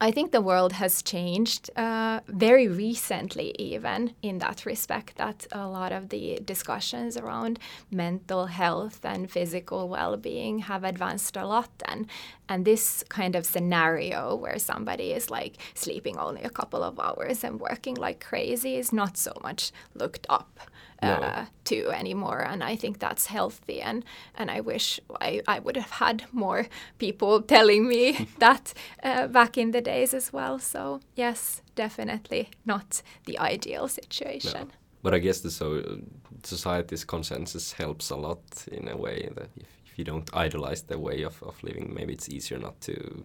I 0.00 0.10
think 0.10 0.32
the 0.32 0.40
world 0.40 0.72
has 0.72 1.02
changed 1.02 1.70
uh, 1.76 2.20
very 2.26 2.66
recently, 2.66 3.54
even 3.58 4.14
in 4.22 4.38
that 4.38 4.66
respect, 4.66 5.16
that 5.16 5.46
a 5.52 5.68
lot 5.68 5.92
of 5.92 6.08
the 6.08 6.40
discussions 6.44 7.16
around 7.16 7.58
mental 7.90 8.46
health 8.46 9.04
and 9.04 9.30
physical 9.30 9.88
well 9.88 10.16
being 10.16 10.60
have 10.60 10.82
advanced 10.82 11.36
a 11.36 11.46
lot. 11.46 11.70
And, 11.86 12.06
and 12.48 12.64
this 12.64 13.04
kind 13.08 13.36
of 13.36 13.46
scenario 13.46 14.34
where 14.34 14.58
somebody 14.58 15.12
is 15.12 15.30
like 15.30 15.58
sleeping 15.74 16.18
only 16.18 16.42
a 16.42 16.50
couple 16.50 16.82
of 16.82 16.98
hours 16.98 17.44
and 17.44 17.60
working 17.60 17.94
like 17.94 18.24
crazy 18.24 18.76
is 18.76 18.92
not 18.92 19.16
so 19.16 19.32
much 19.42 19.70
looked 19.94 20.26
up 20.28 20.58
uh, 21.06 21.46
to 21.64 21.90
anymore. 21.90 22.40
And 22.40 22.62
I 22.62 22.76
think 22.76 22.98
that's 22.98 23.26
healthy. 23.26 23.80
And, 23.80 24.04
and 24.34 24.50
I 24.50 24.60
wish 24.60 25.00
I, 25.20 25.40
I 25.46 25.58
would 25.58 25.76
have 25.76 25.90
had 25.90 26.24
more 26.32 26.66
people 26.98 27.42
telling 27.42 27.88
me 27.88 28.28
that 28.38 28.74
uh, 29.02 29.26
back 29.28 29.58
in 29.58 29.70
the 29.70 29.80
days 29.80 30.14
as 30.14 30.32
well. 30.32 30.58
So, 30.58 31.00
yes, 31.14 31.62
definitely 31.74 32.50
not 32.64 33.02
the 33.26 33.38
ideal 33.38 33.88
situation. 33.88 34.68
No. 34.68 34.74
But 35.02 35.14
I 35.14 35.18
guess 35.18 35.40
the 35.40 35.50
so, 35.50 36.00
society's 36.42 37.04
consensus 37.04 37.72
helps 37.72 38.10
a 38.10 38.16
lot 38.16 38.40
in 38.72 38.88
a 38.88 38.96
way 38.96 39.28
that 39.34 39.50
if, 39.56 39.66
if 39.86 39.98
you 39.98 40.04
don't 40.04 40.28
idolize 40.34 40.82
the 40.82 40.98
way 40.98 41.22
of, 41.22 41.42
of 41.42 41.62
living, 41.62 41.92
maybe 41.94 42.14
it's 42.14 42.28
easier 42.28 42.58
not 42.58 42.80
to 42.82 43.24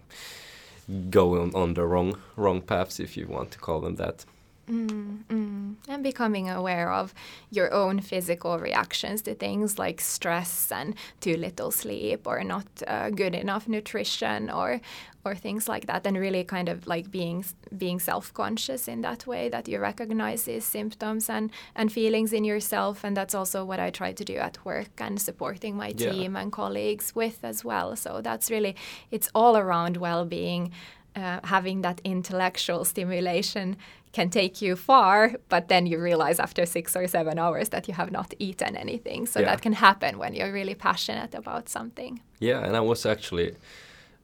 go 1.09 1.41
on, 1.41 1.53
on 1.55 1.73
the 1.75 1.85
wrong 1.85 2.17
wrong 2.35 2.61
paths, 2.61 2.99
if 2.99 3.15
you 3.15 3.27
want 3.27 3.51
to 3.51 3.59
call 3.59 3.81
them 3.81 3.95
that. 3.95 4.25
Mm, 4.69 5.23
mm. 5.29 5.75
And 5.87 6.03
becoming 6.03 6.47
aware 6.49 6.91
of 6.91 7.13
your 7.49 7.73
own 7.73 8.01
physical 8.01 8.59
reactions 8.59 9.23
to 9.23 9.33
things 9.33 9.79
like 9.79 9.99
stress 9.99 10.71
and 10.71 10.93
too 11.21 11.35
little 11.37 11.71
sleep 11.71 12.27
or 12.27 12.43
not 12.43 12.67
uh, 12.85 13.09
good 13.09 13.33
enough 13.33 13.67
nutrition 13.67 14.49
or 14.51 14.79
or 15.25 15.35
things 15.35 15.67
like 15.67 15.85
that, 15.87 16.07
and 16.07 16.17
really 16.17 16.43
kind 16.43 16.69
of 16.69 16.87
like 16.87 17.09
being 17.11 17.43
being 17.77 17.99
self-conscious 17.99 18.87
in 18.87 19.01
that 19.01 19.25
way 19.27 19.49
that 19.49 19.67
you 19.67 19.79
recognize 19.79 20.43
these 20.43 20.65
symptoms 20.65 21.29
and 21.29 21.51
and 21.75 21.91
feelings 21.91 22.31
in 22.31 22.43
yourself, 22.43 23.03
and 23.03 23.17
that's 23.17 23.35
also 23.35 23.65
what 23.65 23.79
I 23.79 23.89
try 23.89 24.13
to 24.13 24.23
do 24.23 24.35
at 24.35 24.63
work 24.63 25.01
and 25.01 25.19
supporting 25.19 25.75
my 25.75 25.91
team 25.93 26.33
yeah. 26.33 26.41
and 26.41 26.51
colleagues 26.51 27.15
with 27.15 27.39
as 27.43 27.65
well. 27.65 27.95
So 27.95 28.21
that's 28.21 28.51
really 28.51 28.75
it's 29.09 29.29
all 29.33 29.57
around 29.57 29.97
well-being. 29.97 30.71
Uh, 31.15 31.39
having 31.43 31.81
that 31.81 31.99
intellectual 32.03 32.85
stimulation 32.85 33.75
can 34.11 34.29
take 34.29 34.61
you 34.61 34.75
far, 34.75 35.35
but 35.49 35.67
then 35.67 35.85
you 35.85 35.99
realize 35.99 36.39
after 36.39 36.65
six 36.65 36.95
or 36.95 37.07
seven 37.07 37.37
hours 37.37 37.69
that 37.69 37.87
you 37.87 37.93
have 37.93 38.11
not 38.11 38.33
eaten 38.39 38.75
anything. 38.75 39.25
So 39.25 39.39
yeah. 39.39 39.45
that 39.47 39.61
can 39.61 39.73
happen 39.73 40.17
when 40.17 40.33
you're 40.33 40.51
really 40.51 40.75
passionate 40.75 41.35
about 41.35 41.69
something. 41.69 42.21
Yeah, 42.39 42.65
and 42.65 42.75
I 42.75 42.79
was 42.79 43.05
actually 43.05 43.55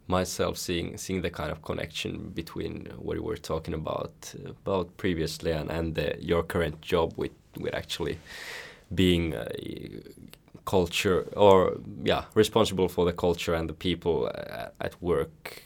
myself 0.08 0.58
seeing 0.58 0.98
seeing 0.98 1.22
the 1.22 1.30
kind 1.30 1.52
of 1.52 1.62
connection 1.62 2.30
between 2.30 2.88
what 2.98 3.16
we 3.16 3.20
were 3.20 3.38
talking 3.38 3.74
about 3.74 4.34
about 4.48 4.96
previously 4.98 5.52
and, 5.52 5.72
and 5.72 5.96
the, 5.96 6.16
your 6.20 6.44
current 6.44 6.82
job 6.82 7.14
with 7.18 7.32
with 7.58 7.74
actually 7.74 8.18
being 8.94 9.34
a 9.34 10.02
culture 10.66 11.28
or 11.36 11.78
yeah 12.04 12.26
responsible 12.36 12.88
for 12.88 13.06
the 13.06 13.14
culture 13.14 13.54
and 13.54 13.70
the 13.70 13.74
people 13.74 14.28
at, 14.28 14.74
at 14.80 15.02
work 15.02 15.64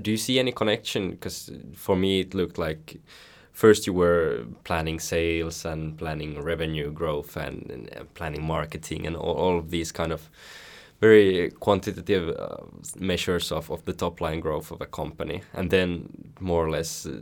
do 0.00 0.10
you 0.10 0.16
see 0.16 0.38
any 0.38 0.52
connection? 0.52 1.10
Because 1.10 1.50
for 1.74 1.96
me, 1.96 2.20
it 2.20 2.34
looked 2.34 2.58
like 2.58 3.00
first 3.52 3.86
you 3.86 3.92
were 3.92 4.44
planning 4.64 4.98
sales 4.98 5.64
and 5.64 5.96
planning 5.96 6.42
revenue 6.42 6.90
growth 6.90 7.36
and, 7.36 7.70
and 7.70 8.14
planning 8.14 8.42
marketing 8.42 9.06
and 9.06 9.16
all, 9.16 9.34
all, 9.34 9.58
of 9.58 9.70
these 9.70 9.92
kind 9.92 10.12
of 10.12 10.28
very 11.00 11.50
quantitative 11.60 12.36
uh, 12.36 12.56
measures 12.98 13.52
of, 13.52 13.70
of 13.70 13.84
the 13.84 13.92
top 13.92 14.20
line 14.20 14.40
growth 14.40 14.70
of 14.70 14.80
a 14.80 14.86
company. 14.86 15.42
And 15.52 15.70
then 15.70 16.32
more 16.40 16.64
or 16.64 16.70
less, 16.70 17.06
uh, 17.06 17.20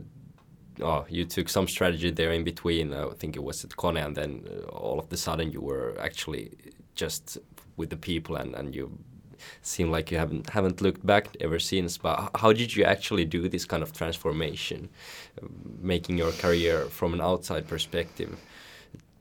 oh, 0.81 1.05
you 1.09 1.25
took 1.25 1.49
some 1.49 1.67
strategy 1.67 2.09
there 2.09 2.31
in 2.31 2.43
between. 2.43 2.93
I 2.93 3.09
think 3.19 3.35
it 3.35 3.43
was 3.43 3.63
at 3.63 3.71
Kone, 3.71 4.03
and 4.03 4.15
then 4.15 4.47
uh, 4.47 4.69
all 4.69 4.99
of 4.99 5.09
the 5.09 5.17
sudden 5.17 5.51
you 5.51 5.61
were 5.61 5.95
actually 5.99 6.51
just 6.95 7.37
with 7.75 7.89
the 7.89 7.97
people 7.97 8.35
and, 8.35 8.55
and 8.55 8.75
you 8.75 8.97
seem 9.61 9.91
like 9.91 10.11
you 10.11 10.17
haven't 10.17 10.49
haven't 10.49 10.81
looked 10.81 11.05
back 11.05 11.27
ever 11.39 11.59
since. 11.59 11.97
But 11.97 12.31
how 12.35 12.53
did 12.53 12.75
you 12.75 12.83
actually 12.83 13.25
do 13.25 13.49
this 13.49 13.65
kind 13.65 13.83
of 13.83 13.93
transformation, 13.93 14.89
making 15.81 16.17
your 16.17 16.31
career 16.31 16.85
from 16.85 17.13
an 17.13 17.21
outside 17.21 17.67
perspective? 17.67 18.37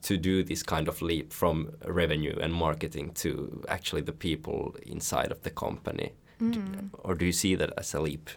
to 0.02 0.16
do 0.16 0.42
this 0.42 0.62
kind 0.62 0.88
of 0.88 1.00
leap 1.00 1.32
from 1.32 1.72
revenue 1.86 2.36
and 2.40 2.52
marketing 2.52 3.12
to 3.14 3.62
actually 3.68 4.02
the 4.02 4.12
people 4.12 4.74
inside 4.82 5.30
of 5.30 5.42
the 5.42 5.50
company? 5.50 6.12
Mm. 6.40 6.90
Or 6.94 7.14
do 7.14 7.24
you 7.24 7.32
see 7.32 7.54
that 7.54 7.72
as 7.78 7.94
a 7.94 8.00
leap? 8.00 8.28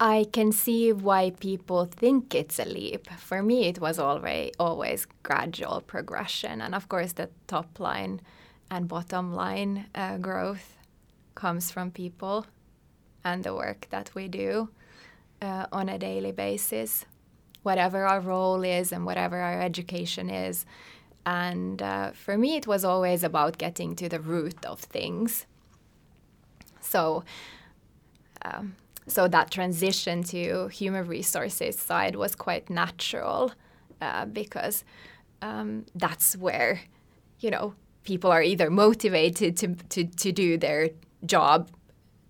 I 0.00 0.26
can 0.32 0.52
see 0.52 0.92
why 0.92 1.30
people 1.30 1.86
think 1.86 2.32
it's 2.34 2.60
a 2.60 2.64
leap. 2.64 3.10
For 3.18 3.42
me, 3.42 3.66
it 3.66 3.80
was 3.80 3.98
always 3.98 4.52
always 4.58 5.06
gradual 5.24 5.80
progression, 5.80 6.60
and 6.60 6.74
of 6.74 6.88
course, 6.88 7.14
the 7.14 7.30
top 7.48 7.80
line 7.80 8.20
and 8.70 8.86
bottom 8.86 9.34
line 9.34 9.86
uh, 9.94 10.18
growth 10.18 10.76
comes 11.34 11.72
from 11.72 11.90
people 11.90 12.46
and 13.24 13.42
the 13.42 13.54
work 13.54 13.88
that 13.90 14.14
we 14.14 14.28
do 14.28 14.68
uh, 15.42 15.66
on 15.72 15.88
a 15.88 15.98
daily 15.98 16.32
basis, 16.32 17.04
whatever 17.64 18.04
our 18.04 18.20
role 18.20 18.62
is 18.62 18.92
and 18.92 19.04
whatever 19.04 19.38
our 19.38 19.60
education 19.60 20.30
is. 20.30 20.64
And 21.26 21.82
uh, 21.82 22.12
for 22.12 22.38
me, 22.38 22.56
it 22.56 22.66
was 22.68 22.84
always 22.84 23.24
about 23.24 23.58
getting 23.58 23.96
to 23.96 24.08
the 24.08 24.20
root 24.20 24.64
of 24.64 24.78
things. 24.78 25.46
So. 26.80 27.24
Um, 28.44 28.76
so 29.08 29.28
that 29.28 29.50
transition 29.50 30.22
to 30.22 30.68
human 30.68 31.06
resources 31.06 31.78
side 31.78 32.16
was 32.16 32.34
quite 32.34 32.70
natural 32.70 33.52
uh, 34.00 34.24
because 34.26 34.84
um, 35.42 35.86
that's 35.94 36.36
where 36.36 36.80
you 37.40 37.50
know 37.50 37.74
people 38.04 38.30
are 38.30 38.42
either 38.42 38.70
motivated 38.70 39.56
to, 39.56 39.74
to, 39.88 40.04
to 40.04 40.32
do 40.32 40.56
their 40.56 40.90
job 41.26 41.70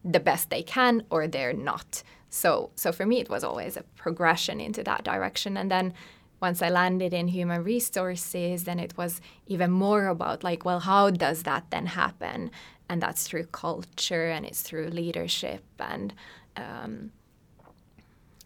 the 0.04 0.20
best 0.20 0.50
they 0.50 0.62
can 0.62 1.02
or 1.10 1.26
they're 1.26 1.52
not 1.52 2.02
so 2.30 2.70
so 2.74 2.92
for 2.92 3.06
me 3.06 3.20
it 3.20 3.28
was 3.28 3.44
always 3.44 3.76
a 3.76 3.82
progression 3.96 4.60
into 4.60 4.82
that 4.82 5.04
direction 5.04 5.56
and 5.56 5.70
then 5.70 5.92
once 6.40 6.62
I 6.62 6.68
landed 6.68 7.12
in 7.12 7.28
human 7.28 7.64
resources, 7.64 8.64
then 8.64 8.78
it 8.78 8.96
was 8.96 9.20
even 9.46 9.70
more 9.70 10.06
about 10.06 10.44
like, 10.44 10.64
well, 10.64 10.80
how 10.80 11.10
does 11.10 11.42
that 11.42 11.64
then 11.70 11.86
happen? 11.86 12.50
And 12.88 13.02
that's 13.02 13.26
through 13.26 13.46
culture 13.46 14.28
and 14.28 14.46
it's 14.46 14.62
through 14.62 14.88
leadership 14.88 15.64
and 15.78 16.14
um, 16.58 17.12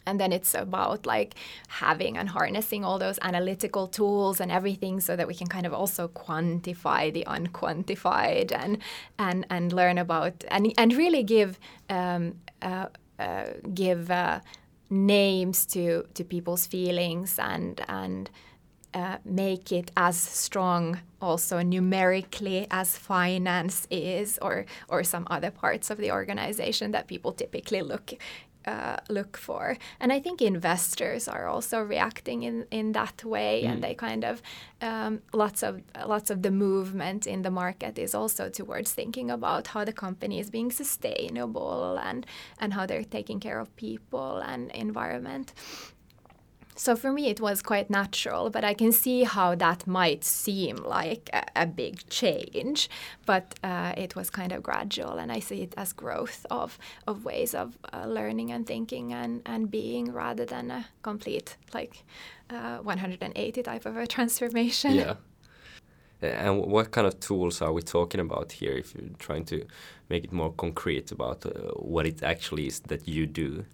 and 0.05 0.19
then 0.19 0.31
it's 0.31 0.53
about 0.53 1.05
like 1.05 1.35
having 1.67 2.17
and 2.17 2.29
harnessing 2.29 2.83
all 2.83 2.99
those 2.99 3.17
analytical 3.21 3.87
tools 3.87 4.39
and 4.39 4.51
everything 4.51 4.99
so 4.99 5.15
that 5.15 5.27
we 5.27 5.33
can 5.33 5.47
kind 5.47 5.65
of 5.65 5.73
also 5.73 6.07
quantify 6.09 7.11
the 7.13 7.23
unquantified 7.25 8.51
and 8.51 8.77
and 9.17 9.45
and 9.49 9.73
learn 9.73 9.97
about 9.97 10.43
and 10.49 10.73
and 10.77 10.93
really 10.93 11.23
give 11.23 11.59
um, 11.89 12.35
uh, 12.61 12.87
uh, 13.19 13.45
give 13.73 14.11
uh, 14.11 14.39
names 14.89 15.65
to 15.65 16.05
to 16.13 16.23
people's 16.23 16.65
feelings 16.65 17.39
and 17.39 17.81
and 17.87 18.29
uh, 18.93 19.17
make 19.25 19.71
it 19.71 19.91
as 19.97 20.17
strong 20.17 20.99
also 21.21 21.61
numerically 21.61 22.67
as 22.69 22.97
finance 22.97 23.87
is 23.89 24.37
or 24.41 24.65
or 24.87 25.03
some 25.03 25.25
other 25.29 25.51
parts 25.51 25.89
of 25.89 25.97
the 25.97 26.11
organization 26.11 26.91
that 26.91 27.07
people 27.07 27.31
typically 27.31 27.81
look 27.81 28.13
uh, 28.65 28.97
look 29.09 29.37
for. 29.37 29.77
And 29.99 30.11
I 30.13 30.19
think 30.19 30.41
investors 30.41 31.27
are 31.27 31.47
also 31.47 31.79
reacting 31.81 32.43
in, 32.43 32.65
in 32.71 32.93
that 32.93 33.23
way, 33.23 33.63
mm. 33.63 33.69
and 33.69 33.83
they 33.83 33.93
kind 33.93 34.23
of 34.23 34.41
um, 34.81 35.21
lots 35.33 35.63
of 35.63 35.81
lots 36.05 36.29
of 36.29 36.41
the 36.41 36.51
movement 36.51 37.27
in 37.27 37.41
the 37.41 37.51
market 37.51 37.97
is 37.97 38.15
also 38.15 38.49
towards 38.49 38.93
thinking 38.93 39.29
about 39.31 39.67
how 39.67 39.83
the 39.83 39.93
company 39.93 40.39
is 40.39 40.49
being 40.49 40.71
sustainable 40.71 41.99
and 42.01 42.25
and 42.59 42.73
how 42.73 42.85
they're 42.85 43.03
taking 43.03 43.39
care 43.39 43.59
of 43.59 43.75
people 43.75 44.37
and 44.37 44.71
environment. 44.71 45.53
So 46.75 46.95
for 46.95 47.11
me, 47.11 47.29
it 47.29 47.39
was 47.39 47.61
quite 47.61 47.89
natural, 47.89 48.49
but 48.49 48.63
I 48.63 48.73
can 48.73 48.91
see 48.91 49.23
how 49.23 49.55
that 49.55 49.85
might 49.85 50.23
seem 50.23 50.77
like 50.77 51.29
a, 51.33 51.43
a 51.55 51.65
big 51.65 52.07
change. 52.09 52.89
But 53.25 53.55
uh, 53.63 53.93
it 53.95 54.15
was 54.15 54.29
kind 54.29 54.51
of 54.51 54.63
gradual, 54.63 55.17
and 55.17 55.31
I 55.31 55.39
see 55.39 55.61
it 55.61 55.73
as 55.77 55.93
growth 55.93 56.45
of, 56.49 56.77
of 57.07 57.25
ways 57.25 57.53
of 57.53 57.77
uh, 57.93 58.05
learning 58.07 58.51
and 58.51 58.65
thinking 58.65 59.13
and, 59.13 59.41
and 59.45 59.69
being 59.69 60.11
rather 60.11 60.45
than 60.45 60.71
a 60.71 60.87
complete, 61.01 61.57
like, 61.73 62.03
uh, 62.49 62.77
180 62.77 63.63
type 63.63 63.85
of 63.85 63.97
a 63.97 64.07
transformation. 64.15 64.95
Yeah. 64.95 65.15
And 66.21 66.61
what 66.61 66.91
kind 66.91 67.05
of 67.05 67.19
tools 67.19 67.61
are 67.61 67.73
we 67.73 67.81
talking 67.81 68.21
about 68.21 68.53
here 68.53 68.71
if 68.77 68.95
you're 68.95 69.09
trying 69.19 69.43
to 69.45 69.65
make 70.09 70.23
it 70.23 70.31
more 70.31 70.53
concrete 70.53 71.11
about 71.11 71.45
uh, 71.45 71.49
what 71.75 72.07
it 72.07 72.23
actually 72.23 72.67
is 72.67 72.79
that 72.81 73.07
you 73.07 73.25
do? 73.25 73.65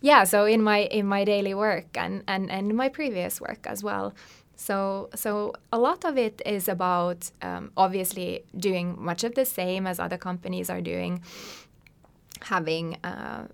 Yeah 0.00 0.24
so 0.24 0.44
in 0.44 0.62
my 0.62 0.80
in 0.84 1.06
my 1.06 1.24
daily 1.24 1.54
work 1.54 1.96
and 1.96 2.22
and 2.26 2.50
and 2.50 2.74
my 2.74 2.88
previous 2.88 3.40
work 3.40 3.66
as 3.66 3.82
well. 3.82 4.14
So 4.56 5.10
so 5.14 5.52
a 5.72 5.78
lot 5.78 6.04
of 6.04 6.16
it 6.16 6.40
is 6.46 6.68
about 6.68 7.30
um, 7.42 7.72
obviously 7.76 8.44
doing 8.56 8.96
much 8.98 9.24
of 9.24 9.34
the 9.34 9.44
same 9.44 9.86
as 9.86 9.98
other 9.98 10.18
companies 10.18 10.70
are 10.70 10.80
doing 10.80 11.22
having 12.42 12.96
uh, 13.04 13.46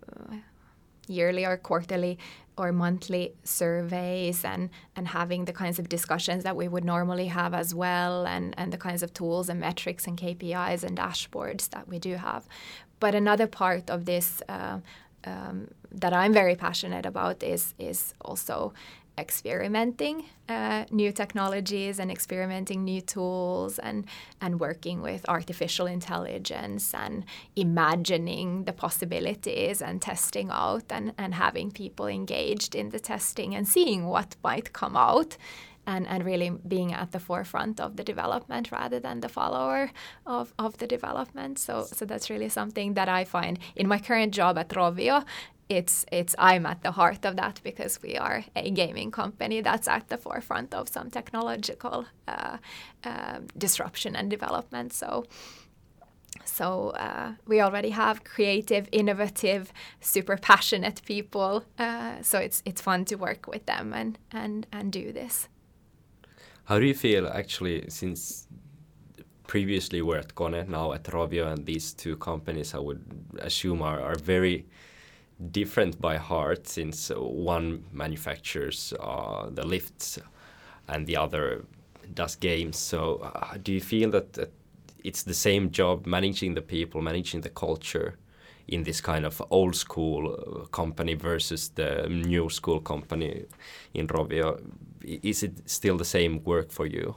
yearly 1.07 1.45
or 1.45 1.57
quarterly 1.57 2.19
or 2.57 2.73
monthly 2.73 3.33
surveys 3.45 4.45
and 4.45 4.69
and 4.95 5.09
having 5.09 5.47
the 5.47 5.53
kinds 5.53 5.79
of 5.79 5.89
discussions 5.89 6.45
that 6.45 6.57
we 6.57 6.69
would 6.69 6.85
normally 6.85 7.27
have 7.27 7.55
as 7.55 7.75
well 7.75 8.27
and 8.27 8.55
and 8.59 8.73
the 8.73 8.79
kinds 8.79 9.03
of 9.03 9.13
tools 9.15 9.49
and 9.49 9.59
metrics 9.59 10.07
and 10.07 10.19
KPIs 10.19 10.85
and 10.85 10.97
dashboards 10.97 11.71
that 11.71 11.89
we 11.89 11.99
do 11.99 12.17
have. 12.17 12.47
But 13.01 13.15
another 13.15 13.47
part 13.47 13.89
of 13.89 14.05
this 14.05 14.43
uh, 14.49 14.81
um, 15.25 15.69
that 15.93 16.13
I'm 16.13 16.33
very 16.33 16.57
passionate 16.57 17.07
about 17.07 17.43
is 17.43 17.75
is 17.79 18.15
also 18.21 18.73
experimenting 19.19 20.25
uh, 20.49 20.85
new 20.91 21.13
technologies 21.13 21.99
and 21.99 22.11
experimenting 22.11 22.85
new 22.85 23.01
tools 23.01 23.79
and 23.79 24.07
and 24.41 24.59
working 24.59 25.03
with 25.03 25.29
artificial 25.29 25.87
intelligence 25.87 26.95
and 26.95 27.25
imagining 27.55 28.65
the 28.65 28.73
possibilities 28.73 29.83
and 29.83 30.01
testing 30.01 30.49
out 30.51 30.85
and, 30.91 31.13
and 31.19 31.35
having 31.35 31.71
people 31.71 32.07
engaged 32.07 32.75
in 32.75 32.91
the 32.91 33.01
testing 33.01 33.55
and 33.55 33.69
seeing 33.69 34.07
what 34.07 34.37
might 34.43 34.73
come 34.73 34.97
out 34.97 35.37
and, 35.91 36.07
and 36.07 36.25
really 36.25 36.51
being 36.51 36.93
at 36.93 37.11
the 37.11 37.19
forefront 37.19 37.81
of 37.81 37.97
the 37.97 38.05
development 38.05 38.71
rather 38.71 39.01
than 39.01 39.21
the 39.21 39.29
follower 39.29 39.91
of, 40.25 40.55
of 40.59 40.79
the 40.79 40.87
development. 40.87 41.59
So, 41.59 41.85
so 41.99 42.05
that's 42.05 42.31
really 42.31 42.49
something 42.49 42.95
that 42.95 43.09
I 43.09 43.25
find 43.25 43.59
in 43.75 43.89
my 43.89 43.99
current 43.99 44.33
job 44.33 44.57
at 44.57 44.69
Rovio. 44.69 45.25
It's, 45.69 46.07
it's 46.13 46.35
I'm 46.39 46.65
at 46.67 46.83
the 46.83 46.93
heart 46.93 47.25
of 47.25 47.35
that 47.37 47.61
because 47.65 48.01
we 48.03 48.17
are 48.17 48.45
a 48.55 48.71
gaming 48.71 49.11
company 49.11 49.61
that's 49.61 49.89
at 49.89 50.09
the 50.09 50.17
forefront 50.17 50.75
of 50.75 50.89
some 50.89 51.11
technological 51.11 52.07
uh, 52.29 52.59
uh, 53.05 53.41
disruption 53.59 54.15
and 54.15 54.31
development. 54.31 54.93
So, 54.93 55.27
so 56.45 56.91
uh, 56.91 57.33
we 57.47 57.61
already 57.61 57.91
have 57.91 58.25
creative, 58.25 58.89
innovative, 58.93 59.73
super 60.01 60.37
passionate 60.37 61.03
people. 61.05 61.65
Uh, 61.79 62.23
so 62.23 62.39
it's 62.39 62.63
it's 62.65 62.81
fun 62.81 63.05
to 63.05 63.17
work 63.17 63.47
with 63.47 63.67
them 63.67 63.93
and 63.93 64.19
and 64.33 64.67
and 64.73 64.93
do 64.93 65.13
this. 65.13 65.49
How 66.71 66.79
do 66.79 66.87
you 66.87 66.95
feel 66.95 67.27
actually 67.27 67.87
since 67.89 68.47
previously 69.49 70.03
were 70.03 70.19
at 70.19 70.37
Kone, 70.37 70.69
now 70.69 70.93
at 70.93 71.03
Rovio, 71.03 71.53
and 71.53 71.67
these 71.67 71.93
two 71.93 72.17
companies 72.17 72.75
I 72.75 72.79
would 72.79 73.05
assume 73.41 73.83
are, 73.83 74.01
are 74.01 74.15
very 74.15 74.67
different 75.51 76.01
by 76.01 76.17
heart 76.17 76.69
since 76.69 77.11
one 77.17 77.83
manufactures 77.93 78.95
uh, 79.01 79.51
the 79.51 79.67
lifts 79.67 80.21
and 80.87 81.09
the 81.09 81.17
other 81.17 81.65
does 82.15 82.37
games. 82.37 82.79
So 82.79 83.17
uh, 83.17 83.59
do 83.61 83.73
you 83.73 83.81
feel 83.81 84.13
that, 84.13 84.35
that 84.35 84.53
it's 85.03 85.25
the 85.25 85.35
same 85.35 85.73
job 85.73 86.07
managing 86.07 86.55
the 86.55 86.63
people, 86.63 87.03
managing 87.03 87.41
the 87.41 87.51
culture? 87.51 88.17
in 88.69 88.85
this 88.85 89.01
kind 89.01 89.27
of 89.27 89.43
old 89.51 89.75
school 89.75 90.33
uh, 90.33 90.65
company 90.67 91.15
versus 91.15 91.71
the 91.71 92.07
new 92.09 92.49
school 92.49 92.79
company 92.79 93.45
in 93.95 94.07
Rovio. 94.07 94.61
Is 95.03 95.43
it 95.43 95.69
still 95.69 95.97
the 95.97 96.05
same 96.05 96.43
work 96.45 96.71
for 96.71 96.87
you? 96.87 97.17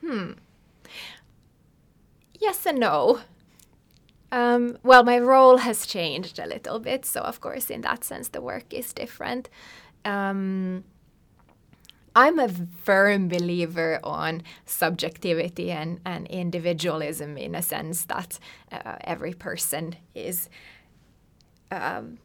Hmm. 0.00 0.32
Yes 2.40 2.66
and 2.66 2.80
no. 2.80 3.20
Um, 4.32 4.78
well, 4.82 5.04
my 5.04 5.18
role 5.18 5.58
has 5.58 5.86
changed 5.86 6.38
a 6.38 6.46
little 6.46 6.78
bit, 6.78 7.04
so 7.04 7.20
of 7.20 7.40
course, 7.40 7.68
in 7.70 7.82
that 7.82 8.02
sense, 8.02 8.28
the 8.28 8.40
work 8.40 8.72
is 8.72 8.92
different. 8.92 9.50
Um, 10.04 10.84
I'm 12.14 12.38
a 12.38 12.48
firm 12.48 13.28
believer 13.28 14.00
on 14.02 14.42
subjectivity 14.66 15.70
and, 15.70 16.00
and 16.04 16.26
individualism 16.28 17.36
in 17.36 17.54
a 17.54 17.62
sense 17.62 18.04
that 18.04 18.38
uh, 18.70 18.96
every 19.02 19.34
person 19.34 19.96
is 20.14 20.48
um, 21.70 22.18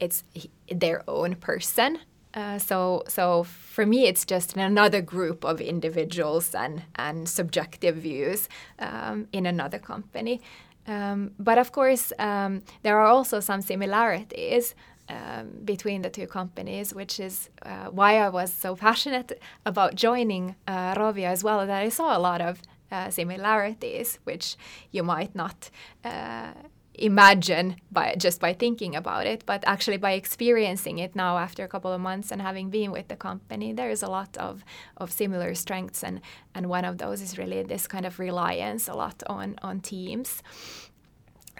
it's 0.00 0.24
their 0.70 1.02
own 1.08 1.36
person. 1.36 1.98
Uh, 2.34 2.58
so 2.58 3.02
so 3.08 3.42
for 3.44 3.86
me 3.86 4.06
it's 4.06 4.24
just 4.24 4.56
another 4.56 5.00
group 5.00 5.44
of 5.44 5.60
individuals 5.60 6.54
and 6.54 6.82
and 6.96 7.28
subjective 7.28 7.96
views 7.96 8.48
um, 8.78 9.26
in 9.32 9.46
another 9.46 9.78
company. 9.78 10.40
Um, 10.86 11.32
but 11.38 11.58
of 11.58 11.72
course 11.72 12.12
um, 12.18 12.62
there 12.82 12.98
are 12.98 13.06
also 13.06 13.40
some 13.40 13.62
similarities 13.62 14.74
um, 15.10 15.48
between 15.64 16.02
the 16.02 16.10
two 16.10 16.26
companies, 16.26 16.94
which 16.94 17.18
is 17.18 17.48
uh, 17.62 17.86
why 17.86 18.18
I 18.18 18.28
was 18.28 18.52
so 18.52 18.76
passionate 18.76 19.40
about 19.64 19.94
joining 19.94 20.54
uh, 20.66 21.12
as 21.24 21.42
well. 21.42 21.66
That 21.66 21.82
I 21.82 21.88
saw 21.88 22.16
a 22.16 22.20
lot 22.20 22.42
of 22.42 22.60
uh, 22.92 23.10
similarities, 23.10 24.18
which 24.24 24.56
you 24.90 25.02
might 25.02 25.34
not 25.34 25.70
uh, 26.04 26.52
imagine 26.98 27.76
by 27.90 28.14
just 28.18 28.40
by 28.40 28.52
thinking 28.52 28.96
about 28.96 29.26
it, 29.26 29.44
but 29.46 29.64
actually 29.66 29.96
by 29.98 30.12
experiencing 30.12 30.98
it 30.98 31.14
now 31.14 31.38
after 31.38 31.64
a 31.64 31.68
couple 31.68 31.92
of 31.92 32.00
months 32.00 32.30
and 32.30 32.42
having 32.42 32.70
been 32.70 32.90
with 32.90 33.08
the 33.08 33.16
company, 33.16 33.72
there 33.72 33.90
is 33.90 34.02
a 34.02 34.10
lot 34.10 34.36
of, 34.36 34.64
of 34.96 35.12
similar 35.12 35.54
strengths, 35.54 36.02
and 36.02 36.20
and 36.54 36.68
one 36.68 36.84
of 36.84 36.98
those 36.98 37.22
is 37.22 37.38
really 37.38 37.62
this 37.62 37.86
kind 37.86 38.06
of 38.06 38.18
reliance 38.18 38.88
a 38.88 38.94
lot 38.94 39.22
on 39.26 39.56
on 39.62 39.80
teams. 39.80 40.42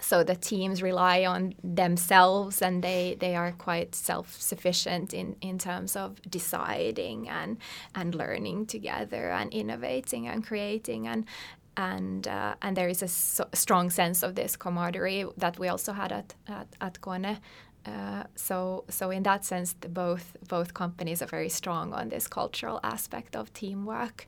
So 0.01 0.23
the 0.23 0.35
teams 0.35 0.81
rely 0.81 1.25
on 1.25 1.55
themselves 1.63 2.61
and 2.61 2.81
they, 2.81 3.17
they 3.19 3.35
are 3.35 3.51
quite 3.51 3.93
self-sufficient 3.95 5.13
in, 5.13 5.35
in 5.41 5.57
terms 5.57 5.95
of 5.95 6.21
deciding 6.21 7.27
and 7.27 7.57
and 7.93 8.15
learning 8.15 8.67
together 8.67 9.29
and 9.31 9.53
innovating 9.53 10.27
and 10.27 10.45
creating 10.45 11.07
and 11.07 11.25
and 11.79 12.27
uh, 12.27 12.55
and 12.61 12.75
there 12.75 12.89
is 12.89 13.01
a 13.01 13.07
so 13.07 13.45
strong 13.53 13.89
sense 13.89 14.21
of 14.21 14.35
this 14.35 14.57
camaraderie 14.57 15.25
that 15.37 15.57
we 15.57 15.69
also 15.69 15.93
had 15.93 16.11
at 16.11 16.35
at, 16.47 16.67
at 16.81 17.01
Kone. 17.01 17.37
Uh, 17.85 18.23
so 18.35 18.83
so 18.89 19.09
in 19.11 19.23
that 19.23 19.45
sense, 19.45 19.73
both 19.73 20.35
both 20.47 20.73
companies 20.73 21.21
are 21.21 21.31
very 21.37 21.49
strong 21.49 21.93
on 21.93 22.09
this 22.09 22.27
cultural 22.27 22.79
aspect 22.83 23.35
of 23.35 23.53
teamwork. 23.53 24.27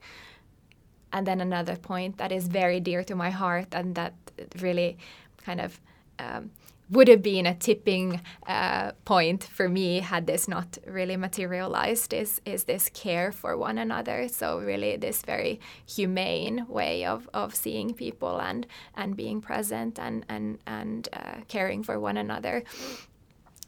And 1.12 1.26
then 1.26 1.40
another 1.42 1.76
point 1.76 2.16
that 2.16 2.32
is 2.32 2.48
very 2.48 2.80
dear 2.80 3.04
to 3.04 3.14
my 3.14 3.30
heart 3.30 3.74
and 3.74 3.94
that 3.94 4.14
really 4.62 4.96
kind 5.44 5.60
of 5.60 5.78
um, 6.18 6.50
would 6.92 7.08
have 7.08 7.22
been 7.22 7.46
a 7.46 7.54
tipping 7.54 8.20
uh, 8.46 8.92
point 9.04 9.44
for 9.44 9.68
me 9.68 10.00
had 10.00 10.26
this 10.26 10.46
not 10.46 10.78
really 10.86 11.16
materialized 11.16 12.12
is 12.12 12.40
is 12.44 12.64
this 12.64 12.88
care 12.90 13.32
for 13.32 13.56
one 13.56 13.78
another 13.78 14.28
so 14.28 14.58
really 14.58 14.96
this 14.96 15.22
very 15.22 15.58
humane 15.86 16.66
way 16.68 17.04
of, 17.04 17.28
of 17.32 17.54
seeing 17.54 17.94
people 17.94 18.40
and 18.40 18.66
and 18.94 19.16
being 19.16 19.40
present 19.40 19.98
and 19.98 20.24
and 20.28 20.58
and 20.66 21.08
uh, 21.12 21.36
caring 21.48 21.82
for 21.82 21.98
one 21.98 22.16
another 22.16 22.62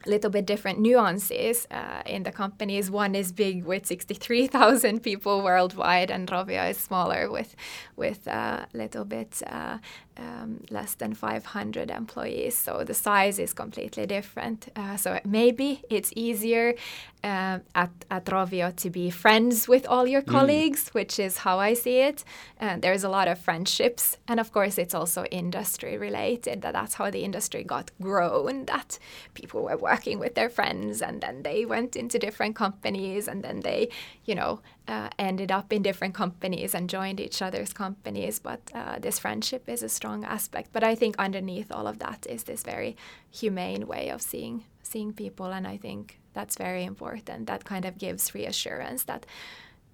A 0.06 0.10
little 0.10 0.30
bit 0.30 0.44
different 0.44 0.80
nuances 0.80 1.66
uh, 1.70 2.02
in 2.04 2.24
the 2.24 2.32
companies. 2.32 2.90
One 2.90 3.14
is 3.14 3.32
big 3.32 3.64
with 3.64 3.86
63,000 3.86 5.02
people 5.02 5.42
worldwide, 5.42 6.10
and 6.10 6.28
Rovio 6.28 6.68
is 6.68 6.76
smaller 6.76 7.30
with 7.30 7.56
with 7.96 8.26
a 8.26 8.36
uh, 8.36 8.64
little 8.74 9.06
bit 9.06 9.42
uh, 9.46 9.78
um, 10.16 10.60
less 10.70 10.94
than 10.94 11.14
500 11.14 11.90
employees. 11.90 12.56
So 12.56 12.84
the 12.84 12.94
size 12.94 13.38
is 13.38 13.52
completely 13.52 14.06
different. 14.06 14.68
Uh, 14.76 14.96
so 14.96 15.18
maybe 15.24 15.82
it's 15.90 16.12
easier 16.14 16.74
uh, 17.22 17.58
at, 17.74 17.90
at 18.10 18.26
Rovio 18.26 18.74
to 18.76 18.90
be 18.90 19.10
friends 19.10 19.66
with 19.66 19.86
all 19.86 20.06
your 20.06 20.22
colleagues, 20.22 20.90
mm. 20.90 20.94
which 20.94 21.18
is 21.18 21.38
how 21.38 21.58
I 21.58 21.74
see 21.74 22.00
it. 22.00 22.24
Uh, 22.60 22.76
there's 22.78 23.02
a 23.02 23.08
lot 23.08 23.28
of 23.28 23.38
friendships. 23.38 24.18
And 24.28 24.38
of 24.38 24.52
course, 24.52 24.78
it's 24.78 24.94
also 24.94 25.24
industry 25.26 25.96
related, 25.96 26.62
that 26.62 26.74
that's 26.74 26.94
how 26.94 27.10
the 27.10 27.24
industry 27.24 27.64
got 27.64 27.90
grown, 28.00 28.66
that 28.66 28.98
people 29.32 29.62
were 29.62 29.76
working 29.76 30.18
with 30.18 30.34
their 30.34 30.50
friends 30.50 31.02
and 31.02 31.20
then 31.20 31.42
they 31.42 31.64
went 31.64 31.96
into 31.96 32.18
different 32.18 32.56
companies 32.56 33.26
and 33.26 33.42
then 33.42 33.60
they, 33.60 33.88
you 34.24 34.34
know, 34.34 34.60
uh, 34.86 35.08
ended 35.18 35.50
up 35.50 35.72
in 35.72 35.82
different 35.82 36.14
companies 36.14 36.74
and 36.74 36.90
joined 36.90 37.20
each 37.20 37.40
other's 37.40 37.72
companies. 37.72 38.38
But 38.38 38.60
uh, 38.74 38.98
this 38.98 39.18
friendship 39.18 39.68
is 39.68 39.82
a 39.82 39.88
strong 39.88 40.24
aspect. 40.24 40.70
But 40.72 40.84
I 40.84 40.94
think 40.94 41.16
underneath 41.18 41.72
all 41.72 41.86
of 41.86 41.98
that 41.98 42.26
is 42.28 42.44
this 42.44 42.62
very 42.62 42.96
humane 43.30 43.86
way 43.86 44.10
of 44.10 44.20
seeing 44.22 44.64
seeing 44.82 45.12
people, 45.12 45.46
and 45.46 45.66
I 45.66 45.76
think 45.78 46.18
that's 46.34 46.56
very 46.56 46.84
important. 46.84 47.46
That 47.46 47.64
kind 47.64 47.84
of 47.84 47.96
gives 47.98 48.34
reassurance 48.34 49.04
that 49.04 49.26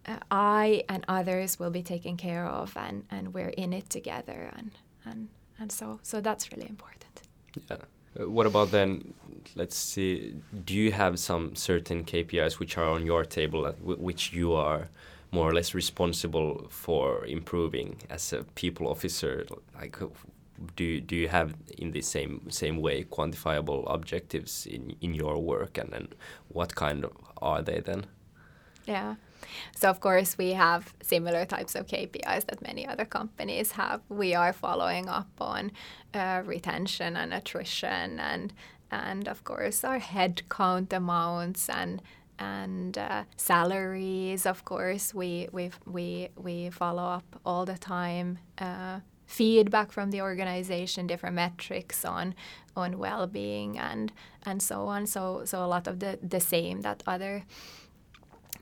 uh, 0.07 0.18
I 0.31 0.85
and 0.88 1.05
others 1.07 1.59
will 1.59 1.70
be 1.70 1.83
taken 1.83 2.16
care 2.16 2.46
of, 2.46 2.76
and, 2.76 3.05
and 3.11 3.33
we're 3.33 3.50
in 3.50 3.72
it 3.72 3.88
together, 3.88 4.50
and 4.57 4.72
and 5.05 5.29
and 5.59 5.70
so 5.70 6.00
so 6.03 6.20
that's 6.20 6.50
really 6.53 6.68
important. 6.68 7.22
Yeah. 7.68 7.76
Uh, 8.18 8.29
what 8.29 8.46
about 8.46 8.70
then? 8.70 9.14
Let's 9.55 9.77
see. 9.77 10.35
Do 10.64 10.75
you 10.75 10.92
have 10.92 11.18
some 11.18 11.55
certain 11.57 12.05
KPIs 12.05 12.59
which 12.59 12.77
are 12.79 12.88
on 12.88 13.07
your 13.07 13.25
table, 13.25 13.70
which 13.83 14.33
you 14.33 14.53
are 14.53 14.88
more 15.33 15.49
or 15.49 15.55
less 15.55 15.75
responsible 15.75 16.66
for 16.70 17.25
improving 17.27 17.96
as 18.11 18.33
a 18.33 18.44
people 18.55 18.88
officer? 18.88 19.46
Like, 19.75 19.99
do 20.77 21.01
do 21.01 21.16
you 21.16 21.29
have 21.29 21.55
in 21.79 21.92
the 21.92 22.03
same 22.03 22.51
same 22.51 22.81
way 22.81 23.05
quantifiable 23.05 23.85
objectives 23.92 24.66
in 24.66 24.96
in 25.01 25.14
your 25.14 25.38
work, 25.38 25.79
and 25.79 25.90
then 25.92 26.09
what 26.49 26.75
kind 26.75 27.05
of 27.05 27.12
are 27.40 27.62
they 27.62 27.81
then? 27.81 28.07
Yeah. 28.87 29.14
So 29.74 29.88
of 29.88 30.00
course 30.00 30.36
we 30.38 30.52
have 30.52 30.94
similar 31.02 31.44
types 31.44 31.74
of 31.74 31.86
KPIs 31.86 32.46
that 32.46 32.62
many 32.62 32.86
other 32.86 33.04
companies 33.04 33.72
have. 33.72 34.00
We 34.08 34.34
are 34.34 34.52
following 34.52 35.08
up 35.08 35.30
on 35.40 35.72
uh, 36.14 36.42
retention 36.44 37.16
and 37.16 37.32
attrition, 37.32 38.20
and 38.20 38.52
and 38.90 39.28
of 39.28 39.44
course 39.44 39.84
our 39.84 40.00
headcount 40.00 40.92
amounts 40.92 41.68
and 41.68 42.02
and 42.38 42.96
uh, 42.96 43.24
salaries. 43.36 44.46
Of 44.46 44.64
course 44.64 45.14
we 45.14 45.48
we 45.52 45.70
we 45.86 46.28
we 46.36 46.70
follow 46.70 47.04
up 47.04 47.40
all 47.44 47.64
the 47.64 47.78
time. 47.78 48.38
Uh, 48.58 49.00
feedback 49.30 49.92
from 49.92 50.10
the 50.10 50.20
organization, 50.20 51.06
different 51.06 51.36
metrics 51.36 52.04
on 52.04 52.34
on 52.74 52.98
well-being 52.98 53.78
and 53.78 54.12
and 54.44 54.60
so 54.60 54.86
on. 54.86 55.06
So 55.06 55.42
so 55.44 55.64
a 55.64 55.68
lot 55.68 55.86
of 55.86 56.00
the 56.00 56.18
the 56.22 56.40
same 56.40 56.80
that 56.80 57.02
other 57.06 57.44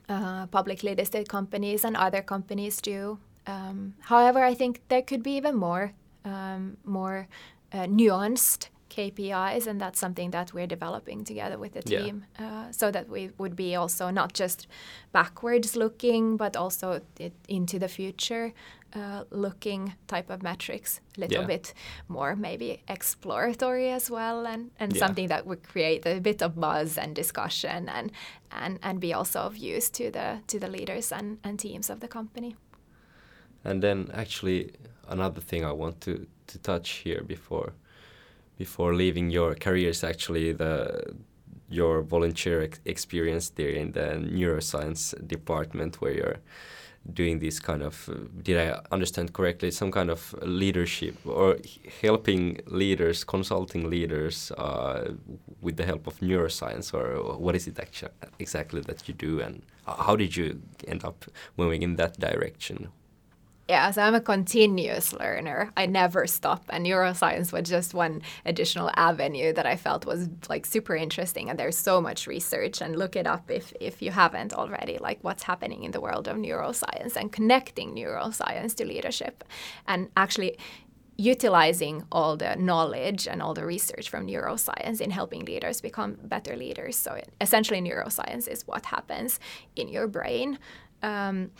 uh, 0.07 0.47
publicly 0.47 0.95
listed 0.95 1.29
companies 1.29 1.83
and 1.83 1.95
other 1.95 2.21
companies 2.21 2.81
do. 2.81 3.19
Um, 3.47 3.95
however, 4.01 4.43
I 4.43 4.53
think 4.53 4.81
there 4.89 5.01
could 5.01 5.23
be 5.23 5.37
even 5.37 5.55
more 5.55 5.93
um, 6.25 6.77
more 6.83 7.27
uh, 7.71 7.85
nuanced 7.85 8.69
KPIs, 8.89 9.67
and 9.67 9.79
that's 9.79 9.99
something 9.99 10.31
that 10.31 10.53
we're 10.53 10.67
developing 10.67 11.23
together 11.23 11.57
with 11.57 11.73
the 11.73 11.81
team, 11.81 12.25
yeah. 12.39 12.45
uh, 12.45 12.71
so 12.71 12.91
that 12.91 13.07
we 13.07 13.31
would 13.37 13.55
be 13.55 13.75
also 13.75 14.09
not 14.09 14.33
just 14.33 14.67
backwards 15.11 15.75
looking, 15.75 16.37
but 16.37 16.55
also 16.57 17.01
it, 17.19 17.33
into 17.47 17.79
the 17.79 17.87
future 17.87 18.53
uh, 18.93 19.23
looking 19.31 19.93
type 20.07 20.29
of 20.29 20.41
metrics, 20.43 21.01
a 21.17 21.21
little 21.21 21.41
yeah. 21.41 21.47
bit 21.47 21.73
more 22.07 22.35
maybe 22.35 22.81
exploratory 22.87 23.89
as 23.89 24.09
well, 24.09 24.45
and, 24.45 24.71
and 24.79 24.93
yeah. 24.93 24.99
something 24.99 25.27
that 25.27 25.45
would 25.45 25.63
create 25.63 26.05
a 26.05 26.19
bit 26.19 26.41
of 26.41 26.59
buzz 26.59 26.97
and 26.97 27.15
discussion, 27.15 27.89
and 27.89 28.11
and 28.51 28.79
and 28.81 28.99
be 28.99 29.13
also 29.13 29.39
of 29.41 29.57
use 29.57 29.89
to 29.89 30.11
the 30.11 30.39
to 30.47 30.59
the 30.59 30.67
leaders 30.67 31.11
and, 31.11 31.37
and 31.43 31.59
teams 31.59 31.89
of 31.89 31.99
the 31.99 32.07
company. 32.07 32.55
And 33.63 33.83
then 33.83 34.09
actually 34.13 34.71
another 35.07 35.41
thing 35.41 35.65
I 35.65 35.71
want 35.71 36.01
to 36.01 36.27
to 36.47 36.57
touch 36.59 36.89
here 37.03 37.23
before 37.23 37.73
before 38.57 38.93
leaving 38.93 39.29
your 39.29 39.55
career 39.55 39.89
is 39.89 40.03
actually 40.03 40.53
the 40.53 41.03
your 41.69 42.01
volunteer 42.01 42.61
ex 42.61 42.79
experience 42.85 43.49
there 43.51 43.69
in 43.69 43.91
the 43.91 44.17
neuroscience 44.39 45.13
department 45.27 46.01
where 46.01 46.13
you're 46.13 46.39
doing 47.13 47.39
this 47.39 47.59
kind 47.59 47.81
of 47.81 48.09
uh, 48.09 48.13
did 48.43 48.57
i 48.57 48.79
understand 48.91 49.33
correctly 49.33 49.71
some 49.71 49.91
kind 49.91 50.09
of 50.09 50.33
leadership 50.41 51.15
or 51.25 51.57
helping 52.01 52.59
leaders 52.67 53.23
consulting 53.23 53.89
leaders 53.89 54.51
uh, 54.57 55.11
with 55.61 55.77
the 55.77 55.85
help 55.85 56.07
of 56.07 56.19
neuroscience 56.19 56.93
or 56.93 57.37
what 57.37 57.55
is 57.55 57.67
it 57.67 57.79
actually 57.79 58.11
exactly 58.39 58.81
that 58.81 59.07
you 59.07 59.13
do? 59.13 59.41
And 59.41 59.61
how 59.85 60.15
did 60.15 60.35
you 60.35 60.61
end 60.87 61.03
up 61.03 61.25
moving 61.57 61.81
in 61.81 61.95
that 61.97 62.19
direction 62.19 62.89
yeah, 63.69 63.91
so 63.91 64.01
I'm 64.01 64.15
a 64.15 64.19
continuous 64.19 65.13
learner. 65.13 65.71
I 65.77 65.85
never 65.85 66.25
stop. 66.25 66.63
And 66.69 66.87
neuroscience 66.87 67.53
was 67.53 67.69
just 67.69 67.93
one 67.93 68.23
additional 68.43 68.89
avenue 68.95 69.53
that 69.53 69.67
I 69.67 69.75
felt 69.75 70.07
was 70.07 70.27
like 70.49 70.65
super 70.65 70.95
interesting. 70.95 71.51
And 71.51 71.59
there's 71.59 71.77
so 71.77 72.01
much 72.01 72.25
research 72.25 72.81
and 72.81 72.95
look 72.95 73.15
it 73.15 73.27
up 73.27 73.51
if, 73.51 73.71
if 73.79 74.01
you 74.01 74.09
haven't 74.09 74.55
already, 74.55 74.97
like 74.97 75.19
what's 75.21 75.43
happening 75.43 75.83
in 75.83 75.91
the 75.91 76.01
world 76.01 76.27
of 76.27 76.35
neuroscience 76.35 77.15
and 77.15 77.31
connecting 77.31 77.93
neuroscience 77.93 78.75
to 78.77 78.85
leadership. 78.85 79.43
And 79.87 80.09
actually 80.17 80.57
utilizing 81.15 82.05
all 82.11 82.37
the 82.37 82.55
knowledge 82.55 83.27
and 83.27 83.39
all 83.39 83.53
the 83.53 83.65
research 83.65 84.09
from 84.09 84.25
neuroscience 84.25 84.99
in 84.99 85.11
helping 85.11 85.45
leaders 85.45 85.79
become 85.79 86.17
better 86.23 86.55
leaders. 86.55 86.95
So 86.95 87.21
essentially 87.39 87.81
neuroscience 87.81 88.47
is 88.47 88.65
what 88.65 88.87
happens 88.87 89.39
in 89.75 89.89
your 89.89 90.07
brain. 90.07 90.57
Um, 91.03 91.51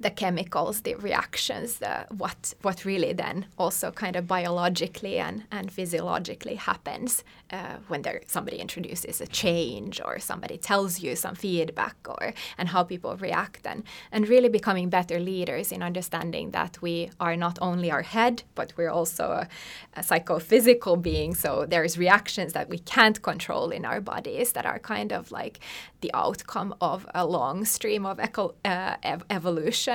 the 0.00 0.10
chemicals, 0.10 0.80
the 0.80 0.94
reactions, 0.94 1.78
the, 1.78 2.06
what 2.16 2.54
what 2.62 2.84
really 2.86 3.12
then 3.12 3.46
also 3.58 3.90
kind 3.90 4.16
of 4.16 4.26
biologically 4.26 5.18
and, 5.18 5.44
and 5.52 5.70
physiologically 5.70 6.54
happens 6.54 7.22
uh, 7.52 7.76
when 7.88 8.02
there 8.02 8.22
somebody 8.26 8.56
introduces 8.56 9.20
a 9.20 9.26
change 9.26 10.00
or 10.04 10.18
somebody 10.18 10.56
tells 10.56 11.00
you 11.00 11.14
some 11.14 11.34
feedback 11.34 11.96
or 12.08 12.32
and 12.56 12.68
how 12.70 12.82
people 12.82 13.14
react 13.16 13.66
and 13.66 13.82
and 14.10 14.28
really 14.28 14.48
becoming 14.48 14.88
better 14.88 15.18
leaders 15.20 15.70
in 15.70 15.82
understanding 15.82 16.50
that 16.52 16.80
we 16.80 17.10
are 17.20 17.36
not 17.36 17.58
only 17.60 17.90
our 17.90 18.02
head 18.02 18.42
but 18.54 18.72
we're 18.76 18.94
also 19.00 19.24
a, 19.42 19.48
a 19.96 20.02
psychophysical 20.02 20.96
being. 20.96 21.34
So 21.34 21.66
there's 21.66 21.98
reactions 21.98 22.52
that 22.54 22.68
we 22.68 22.78
can't 22.78 23.20
control 23.22 23.70
in 23.70 23.84
our 23.84 24.00
bodies 24.00 24.52
that 24.52 24.64
are 24.64 24.78
kind 24.78 25.12
of 25.12 25.30
like 25.30 25.60
the 26.00 26.10
outcome 26.14 26.74
of 26.80 27.06
a 27.14 27.24
long 27.26 27.64
stream 27.64 28.06
of 28.06 28.18
eco, 28.18 28.54
uh, 28.64 28.96
ev- 29.02 29.24
evolution, 29.28 29.89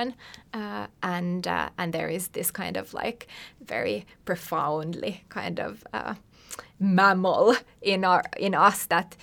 uh, 0.52 0.86
and 1.02 1.46
uh, 1.46 1.68
and 1.78 1.92
there 1.92 2.08
is 2.08 2.28
this 2.28 2.50
kind 2.50 2.76
of 2.76 2.94
like 2.94 3.26
very 3.60 4.04
profoundly 4.24 5.24
kind 5.28 5.60
of 5.60 5.84
uh, 5.92 6.14
mammal 6.78 7.56
in 7.82 8.04
our 8.04 8.22
in 8.38 8.54
us 8.54 8.86
that 8.86 9.16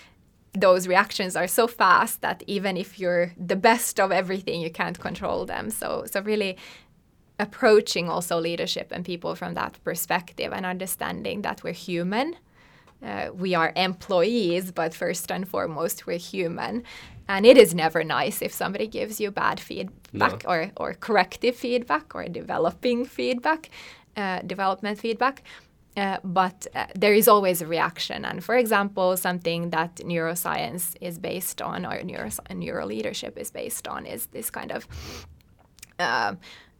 those 0.53 0.87
reactions 0.87 1.35
are 1.35 1.47
so 1.47 1.67
fast 1.67 2.21
that 2.21 2.43
even 2.47 2.77
if 2.77 2.99
you're 2.99 3.33
the 3.37 3.55
best 3.55 3.99
of 3.99 4.11
everything, 4.11 4.61
you 4.61 4.69
can't 4.69 4.99
control 4.99 5.45
them. 5.45 5.69
So 5.69 6.05
so 6.05 6.21
really 6.21 6.57
approaching 7.39 8.09
also 8.09 8.39
leadership 8.39 8.91
and 8.91 9.03
people 9.03 9.35
from 9.35 9.53
that 9.55 9.77
perspective 9.83 10.53
and 10.53 10.65
understanding 10.65 11.41
that 11.41 11.63
we're 11.63 11.73
human 11.73 12.35
uh, 13.03 13.29
we 13.33 13.53
are 13.53 13.73
employees, 13.75 14.71
but 14.71 14.93
first 14.93 15.31
and 15.31 15.47
foremost, 15.47 16.07
we're 16.07 16.17
human. 16.17 16.83
And 17.27 17.45
it 17.45 17.57
is 17.57 17.73
never 17.73 18.03
nice 18.03 18.41
if 18.41 18.53
somebody 18.53 18.87
gives 18.87 19.19
you 19.19 19.31
bad 19.31 19.59
feedback 19.59 20.43
no. 20.43 20.49
or, 20.49 20.71
or 20.77 20.93
corrective 20.93 21.55
feedback 21.55 22.15
or 22.15 22.27
developing 22.27 23.05
feedback, 23.05 23.69
uh, 24.17 24.39
development 24.41 24.99
feedback. 24.99 25.43
Uh, 25.95 26.17
but 26.23 26.65
uh, 26.73 26.87
there 26.95 27.13
is 27.13 27.27
always 27.27 27.61
a 27.61 27.67
reaction. 27.67 28.25
And 28.25 28.43
for 28.43 28.55
example, 28.55 29.15
something 29.15 29.69
that 29.69 29.97
neuroscience 29.97 30.95
is 30.99 31.19
based 31.19 31.61
on, 31.61 31.85
or 31.85 32.01
neuro, 32.03 32.29
neuro 32.49 32.85
leadership 32.85 33.37
is 33.37 33.51
based 33.51 33.87
on, 33.87 34.05
is 34.05 34.25
this 34.27 34.49
kind 34.49 34.71
of 34.71 34.87
uh, 35.99 36.33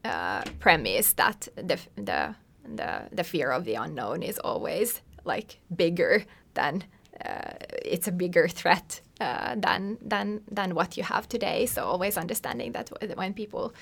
uh, 0.04 0.44
premise 0.60 1.14
that 1.14 1.48
the, 1.56 1.80
the, 1.96 2.36
the, 2.66 3.04
the 3.12 3.24
fear 3.24 3.52
of 3.52 3.66
the 3.66 3.76
unknown 3.76 4.24
is 4.24 4.40
always 4.40 5.02
like 5.26 5.60
bigger 5.76 6.26
than 6.54 6.84
uh, 7.24 7.54
it's 7.86 8.08
a 8.08 8.12
bigger 8.12 8.48
threat 8.48 9.02
uh, 9.22 9.56
than 9.58 9.98
than 10.02 10.42
than 10.52 10.76
what 10.76 10.98
you 10.98 11.04
have 11.04 11.28
today. 11.28 11.66
So 11.66 11.84
always 11.84 12.18
understanding 12.18 12.72
that 12.74 12.90
when 13.16 13.34
people 13.34 13.74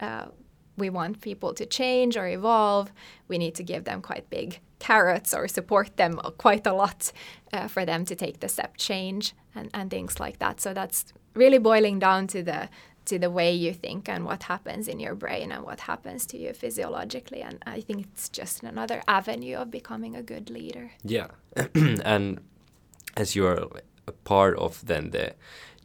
uh, 0.00 0.26
we 0.76 0.90
want 0.90 1.20
people 1.20 1.54
to 1.54 1.66
change 1.66 2.16
or 2.16 2.28
evolve, 2.28 2.92
we 3.28 3.38
need 3.38 3.54
to 3.54 3.62
give 3.62 3.84
them 3.84 4.02
quite 4.02 4.28
big 4.30 4.60
carrots 4.78 5.32
or 5.32 5.48
support 5.48 5.96
them 5.96 6.20
quite 6.38 6.66
a 6.66 6.72
lot 6.72 7.12
uh, 7.52 7.66
for 7.66 7.84
them 7.84 8.04
to 8.04 8.14
take 8.14 8.40
the 8.40 8.48
step 8.48 8.76
change 8.76 9.34
and, 9.54 9.70
and 9.72 9.90
things 9.90 10.20
like 10.20 10.38
that. 10.38 10.60
So 10.60 10.74
that's 10.74 11.12
really 11.34 11.58
boiling 11.58 11.98
down 11.98 12.26
to 12.28 12.42
the 12.42 12.68
to 13.06 13.18
the 13.18 13.30
way 13.30 13.52
you 13.52 13.72
think 13.72 14.08
and 14.08 14.24
what 14.24 14.44
happens 14.44 14.88
in 14.88 15.00
your 15.00 15.14
brain 15.14 15.52
and 15.52 15.64
what 15.64 15.80
happens 15.80 16.26
to 16.26 16.38
you 16.38 16.52
physiologically. 16.52 17.40
And 17.40 17.62
I 17.66 17.80
think 17.80 18.06
it's 18.06 18.28
just 18.28 18.62
another 18.62 19.02
avenue 19.08 19.56
of 19.56 19.70
becoming 19.70 20.14
a 20.14 20.22
good 20.22 20.50
leader. 20.50 20.92
Yeah. 21.02 21.28
and 21.74 22.40
as 23.16 23.34
you're 23.34 23.68
a 24.06 24.12
part 24.12 24.56
of 24.58 24.84
then 24.86 25.10
the 25.10 25.34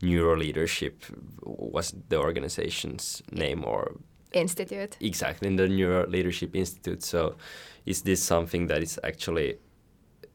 neuro 0.01 0.35
leadership 0.35 1.03
was 1.41 1.93
the 2.09 2.17
organization's 2.17 3.21
name 3.31 3.63
or 3.63 3.95
institute 4.33 4.97
exactly 4.99 5.47
in 5.47 5.55
the 5.55 5.67
neuro 5.67 6.07
leadership 6.07 6.55
institute 6.55 7.03
so 7.03 7.35
is 7.85 8.01
this 8.03 8.21
something 8.21 8.67
that 8.67 8.81
is 8.81 8.99
actually 9.03 9.57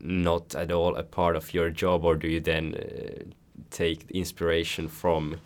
not 0.00 0.54
at 0.54 0.70
all 0.70 0.94
a 0.96 1.02
part 1.02 1.36
of 1.36 1.54
your 1.54 1.70
job 1.70 2.04
or 2.04 2.16
do 2.16 2.28
you 2.28 2.40
then 2.40 2.74
uh, 2.74 3.24
take 3.70 4.10
inspiration 4.10 4.88
from 4.88 5.36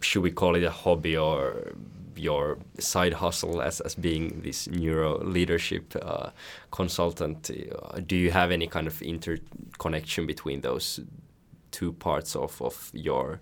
should 0.00 0.22
we 0.22 0.30
call 0.30 0.54
it 0.54 0.62
a 0.62 0.70
hobby 0.70 1.16
or 1.16 1.72
your 2.16 2.58
side 2.78 3.14
hustle 3.14 3.62
as, 3.62 3.80
as 3.80 3.94
being 3.94 4.40
this 4.42 4.68
neuro 4.68 5.18
leadership 5.18 5.94
uh, 6.02 6.30
consultant? 6.70 7.50
Uh, 7.50 8.00
do 8.06 8.16
you 8.16 8.30
have 8.30 8.50
any 8.50 8.66
kind 8.66 8.86
of 8.86 9.00
interconnection 9.02 10.26
between 10.26 10.60
those 10.60 11.00
two 11.70 11.92
parts 11.92 12.34
of, 12.34 12.60
of 12.60 12.90
your 12.92 13.40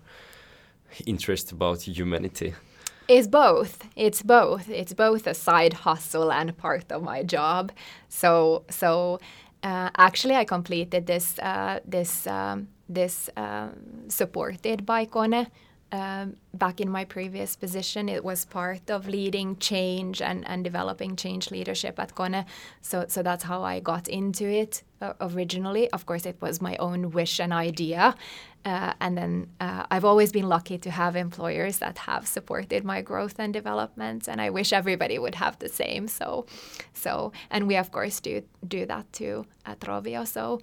interest 1.05 1.51
about 1.51 1.81
humanity? 1.81 2.53
It's 3.07 3.27
both. 3.27 3.85
It's 3.95 4.21
both. 4.21 4.69
It's 4.69 4.93
both 4.93 5.27
a 5.27 5.33
side 5.33 5.73
hustle 5.73 6.31
and 6.31 6.55
part 6.57 6.91
of 6.91 7.01
my 7.03 7.23
job. 7.23 7.71
So 8.09 8.65
so 8.69 9.19
uh, 9.63 9.89
actually 9.97 10.35
i 10.35 10.45
completed 10.45 11.07
this 11.07 11.39
uh, 11.39 11.79
this 11.85 12.27
um, 12.27 12.67
this 12.89 13.29
um, 13.37 13.71
supported 14.07 14.85
by 14.85 15.05
kone 15.05 15.47
um, 15.91 16.35
back 16.53 16.81
in 16.81 16.89
my 16.89 17.05
previous 17.05 17.55
position, 17.55 18.09
it 18.09 18.23
was 18.23 18.45
part 18.45 18.89
of 18.89 19.07
leading 19.07 19.57
change 19.57 20.21
and, 20.21 20.45
and 20.47 20.63
developing 20.63 21.15
change 21.15 21.49
leadership 21.49 21.99
at 21.99 22.13
Kone. 22.13 22.45
So, 22.81 23.05
so 23.07 23.23
that's 23.23 23.43
how 23.43 23.63
I 23.63 23.79
got 23.79 24.07
into 24.07 24.45
it 24.45 24.83
uh, 25.01 25.13
originally. 25.21 25.89
Of 25.91 26.05
course, 26.05 26.25
it 26.25 26.37
was 26.41 26.61
my 26.61 26.75
own 26.77 27.11
wish 27.11 27.39
and 27.39 27.53
idea. 27.53 28.15
Uh, 28.65 28.93
and 28.99 29.17
then 29.17 29.47
uh, 29.61 29.85
I've 29.89 30.03
always 30.03 30.33
been 30.33 30.49
lucky 30.49 30.77
to 30.79 30.91
have 30.91 31.15
employers 31.15 31.77
that 31.77 31.99
have 31.99 32.27
supported 32.27 32.83
my 32.83 33.01
growth 33.01 33.35
and 33.39 33.53
development, 33.53 34.27
and 34.27 34.41
I 34.41 34.49
wish 34.49 34.73
everybody 34.73 35.17
would 35.17 35.35
have 35.35 35.57
the 35.59 35.69
same. 35.69 36.09
So, 36.09 36.47
so 36.91 37.31
and 37.49 37.65
we 37.65 37.77
of 37.77 37.91
course 37.91 38.19
do 38.19 38.43
do 38.67 38.85
that 38.87 39.13
too 39.13 39.45
at 39.65 39.79
Rovio. 39.79 40.27
So, 40.27 40.59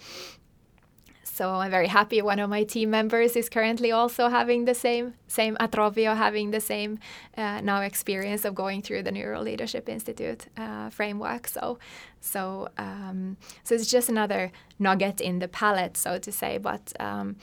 so 1.35 1.51
I'm 1.51 1.73
very 1.73 1.88
happy 1.88 2.23
one 2.23 2.38
of 2.38 2.49
my 2.49 2.62
team 2.62 2.90
members 2.90 3.35
is 3.35 3.49
currently 3.49 3.90
also 3.90 4.29
having 4.29 4.66
the 4.66 4.75
same, 4.75 5.14
same 5.27 5.57
at 5.59 5.73
Rovio, 5.73 6.16
having 6.16 6.53
the 6.53 6.61
same 6.61 7.01
uh, 7.37 7.61
now 7.61 7.81
experience 7.81 8.44
of 8.44 8.55
going 8.55 8.83
through 8.83 9.03
the 9.03 9.11
Neuro 9.11 9.42
Leadership 9.42 9.88
Institute 9.88 10.47
uh, 10.57 10.90
framework. 10.90 11.49
So, 11.49 11.81
so, 12.20 12.68
um, 12.79 13.37
so 13.64 13.75
it's 13.75 13.90
just 13.90 14.09
another 14.09 14.53
nugget 14.79 15.20
in 15.20 15.40
the 15.40 15.49
palette, 15.49 15.97
so 15.97 16.18
to 16.18 16.31
say. 16.31 16.57
But 16.59 16.92
um, 17.01 17.35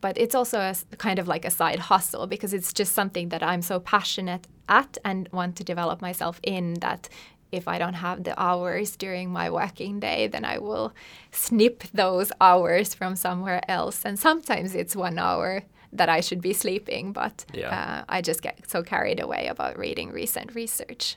but 0.00 0.16
it's 0.16 0.34
also 0.34 0.58
a 0.60 0.96
kind 0.96 1.18
of 1.18 1.26
like 1.26 1.44
a 1.44 1.50
side 1.50 1.80
hustle 1.80 2.26
because 2.28 2.54
it's 2.54 2.72
just 2.72 2.94
something 2.94 3.28
that 3.30 3.42
I'm 3.42 3.60
so 3.60 3.80
passionate 3.80 4.46
at 4.68 4.96
and 5.04 5.28
want 5.32 5.56
to 5.56 5.64
develop 5.64 6.00
myself 6.00 6.40
in 6.42 6.74
that 6.74 7.08
if 7.52 7.68
I 7.68 7.78
don't 7.78 7.94
have 7.94 8.24
the 8.24 8.34
hours 8.42 8.96
during 8.96 9.30
my 9.30 9.50
working 9.50 10.00
day, 10.00 10.26
then 10.26 10.44
I 10.44 10.58
will 10.58 10.92
snip 11.30 11.84
those 11.92 12.32
hours 12.40 12.94
from 12.94 13.14
somewhere 13.14 13.60
else. 13.68 14.04
And 14.04 14.18
sometimes 14.18 14.74
it's 14.74 14.96
one 14.96 15.18
hour 15.18 15.62
that 15.92 16.08
I 16.08 16.20
should 16.20 16.40
be 16.40 16.54
sleeping, 16.54 17.12
but 17.12 17.44
yeah. 17.52 17.68
uh, 17.68 18.04
I 18.08 18.22
just 18.22 18.40
get 18.40 18.68
so 18.70 18.82
carried 18.82 19.20
away 19.20 19.46
about 19.48 19.78
reading 19.78 20.10
recent 20.10 20.54
research. 20.54 21.16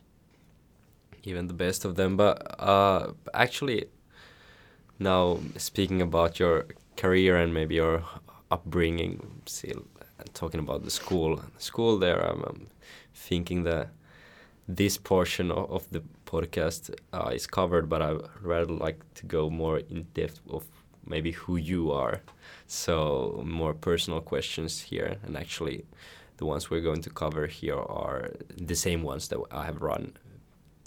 Even 1.24 1.48
the 1.48 1.54
best 1.54 1.86
of 1.86 1.96
them. 1.96 2.18
But 2.18 2.60
uh, 2.60 3.14
actually, 3.34 3.86
now 5.00 5.40
speaking 5.56 6.02
about 6.02 6.38
your 6.38 6.66
career 6.98 7.38
and 7.38 7.54
maybe 7.54 7.76
your 7.76 8.04
upbringing, 8.52 9.42
still 9.46 9.86
talking 10.34 10.60
about 10.60 10.84
the 10.84 10.92
school, 10.92 11.42
school 11.58 11.98
there, 11.98 12.20
I'm, 12.20 12.44
I'm 12.44 12.68
thinking 13.14 13.64
that 13.64 13.90
this 14.68 14.98
portion 14.98 15.52
of, 15.52 15.72
of 15.72 15.90
the 15.92 16.04
podcast 16.36 16.82
uh, 17.18 17.32
is 17.34 17.48
covered, 17.48 17.86
but 17.90 18.02
I'd 18.02 18.22
rather 18.42 18.74
like 18.88 19.00
to 19.20 19.26
go 19.38 19.50
more 19.50 19.78
in 19.94 20.08
depth 20.14 20.40
of 20.50 20.64
maybe 21.14 21.32
who 21.32 21.56
you 21.58 21.92
are. 21.92 22.16
So 22.68 23.42
more 23.46 23.74
personal 23.74 24.22
questions 24.22 24.82
here, 24.90 25.12
and 25.26 25.38
actually, 25.38 25.86
the 26.38 26.46
ones 26.46 26.70
we're 26.70 26.88
going 26.90 27.04
to 27.04 27.10
cover 27.10 27.48
here 27.48 27.82
are 28.04 28.22
the 28.72 28.76
same 28.76 29.02
ones 29.04 29.28
that 29.30 29.40
I 29.52 29.66
have 29.66 29.82
run 29.82 30.14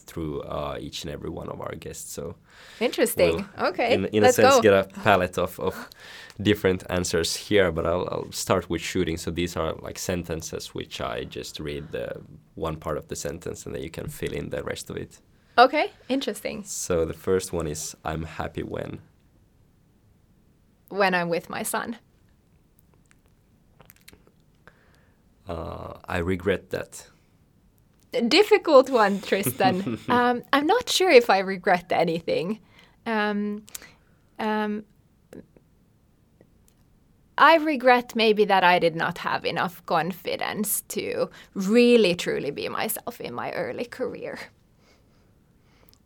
through 0.09 0.41
uh, 0.43 0.77
each 0.87 1.05
and 1.05 1.13
every 1.13 1.31
one 1.41 1.49
of 1.55 1.61
our 1.61 1.75
guests. 1.85 2.13
So 2.13 2.35
interesting. 2.81 3.35
We'll 3.59 3.69
okay, 3.71 3.95
in, 3.95 4.07
in 4.07 4.23
Let's 4.23 4.39
a 4.39 4.43
sense, 4.43 4.57
go. 4.57 4.63
get 4.63 4.75
a 4.75 4.85
palette 5.05 5.39
of, 5.39 5.61
of 5.61 5.75
different 6.41 6.83
answers 6.91 7.37
here. 7.37 7.71
But 7.77 7.85
I'll, 7.87 8.09
I'll 8.13 8.33
start 8.33 8.65
with 8.71 8.83
shooting. 8.83 9.17
So 9.19 9.31
these 9.31 9.57
are 9.61 9.75
like 9.87 9.99
sentences 9.99 10.75
which 10.75 11.01
I 11.01 11.25
just 11.25 11.61
read 11.61 11.85
the 11.93 12.09
one 12.55 12.77
part 12.77 12.97
of 12.99 13.07
the 13.09 13.17
sentence, 13.17 13.67
and 13.67 13.75
then 13.75 13.83
you 13.83 13.91
can 13.91 14.09
fill 14.09 14.33
in 14.33 14.51
the 14.51 14.63
rest 14.63 14.91
of 14.91 14.97
it. 14.97 15.21
Okay, 15.59 15.91
interesting. 16.09 16.63
So 16.65 17.05
the 17.05 17.13
first 17.13 17.53
one 17.53 17.67
is 17.67 17.97
I'm 18.05 18.23
happy 18.23 18.63
when. 18.63 19.01
When 20.89 21.15
I'm 21.15 21.29
with 21.29 21.51
my 21.51 21.65
son. 21.65 21.97
Uh, 25.49 25.95
I 26.05 26.19
regret 26.19 26.71
that 26.71 27.09
difficult 28.29 28.89
one, 28.91 29.21
Tristan. 29.21 29.99
um, 30.09 30.43
I'm 30.53 30.67
not 30.67 30.89
sure 30.89 31.11
if 31.11 31.29
I 31.29 31.39
regret 31.39 31.87
anything. 31.91 32.61
Um, 33.05 33.65
um, 34.39 34.85
I 37.37 37.57
regret 37.57 38.15
maybe 38.15 38.45
that 38.45 38.65
I 38.65 38.79
did 38.79 38.97
not 38.97 39.19
have 39.19 39.45
enough 39.45 39.85
confidence 39.87 40.83
to 40.89 41.31
really 41.55 42.15
truly 42.15 42.51
be 42.51 42.69
myself 42.69 43.21
in 43.21 43.35
my 43.35 43.53
early 43.53 43.85
career. 43.85 44.39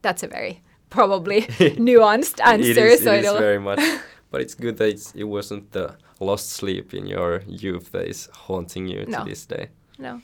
That's 0.02 0.22
a 0.22 0.28
very 0.28 0.62
probably 0.90 1.42
nuanced 1.88 2.40
answer. 2.44 2.70
it 2.70 2.76
is, 2.76 3.02
so 3.02 3.12
it 3.12 3.24
is 3.24 3.32
very 3.32 3.58
much. 3.58 3.80
But 4.32 4.40
it's 4.40 4.54
good 4.54 4.78
that 4.78 5.12
it 5.14 5.24
wasn't 5.24 5.72
the 5.72 5.94
lost 6.18 6.52
sleep 6.52 6.94
in 6.94 7.06
your 7.06 7.42
youth 7.46 7.92
that 7.92 8.08
is 8.08 8.30
haunting 8.32 8.88
you 8.88 9.04
no. 9.06 9.18
to 9.18 9.28
this 9.28 9.44
day. 9.44 9.68
No 9.98 10.22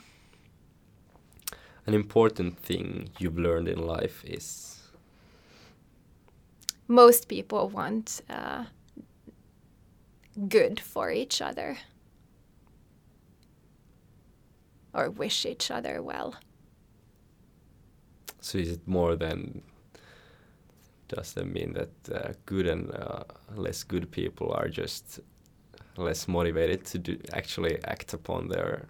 an 1.89 1.95
important 1.95 2.55
thing 2.59 3.09
you've 3.17 3.39
learned 3.39 3.67
in 3.67 3.79
life 3.79 4.23
is? 4.23 4.45
Most 6.87 7.27
people 7.27 7.67
want 7.67 8.21
uh, 8.29 8.65
good 10.47 10.79
for 10.79 11.09
each 11.11 11.41
other 11.41 11.79
or 14.93 15.09
wish 15.09 15.47
each 15.47 15.71
other 15.71 15.99
well. 15.99 16.35
So 18.39 18.59
is 18.59 18.69
it 18.71 18.87
more 18.87 19.15
than 19.15 19.63
does 21.09 21.33
that 21.33 21.45
mean 21.45 21.73
that 21.73 21.91
uh, 22.13 22.33
good 22.45 22.67
and 22.67 22.91
uh, 22.91 23.23
less 23.55 23.83
good 23.83 24.09
people 24.11 24.53
are 24.53 24.69
just 24.69 25.19
less 25.97 26.27
motivated 26.27 26.85
to 26.85 26.97
do, 26.97 27.19
actually 27.33 27.83
act 27.83 28.13
upon 28.13 28.47
their 28.47 28.85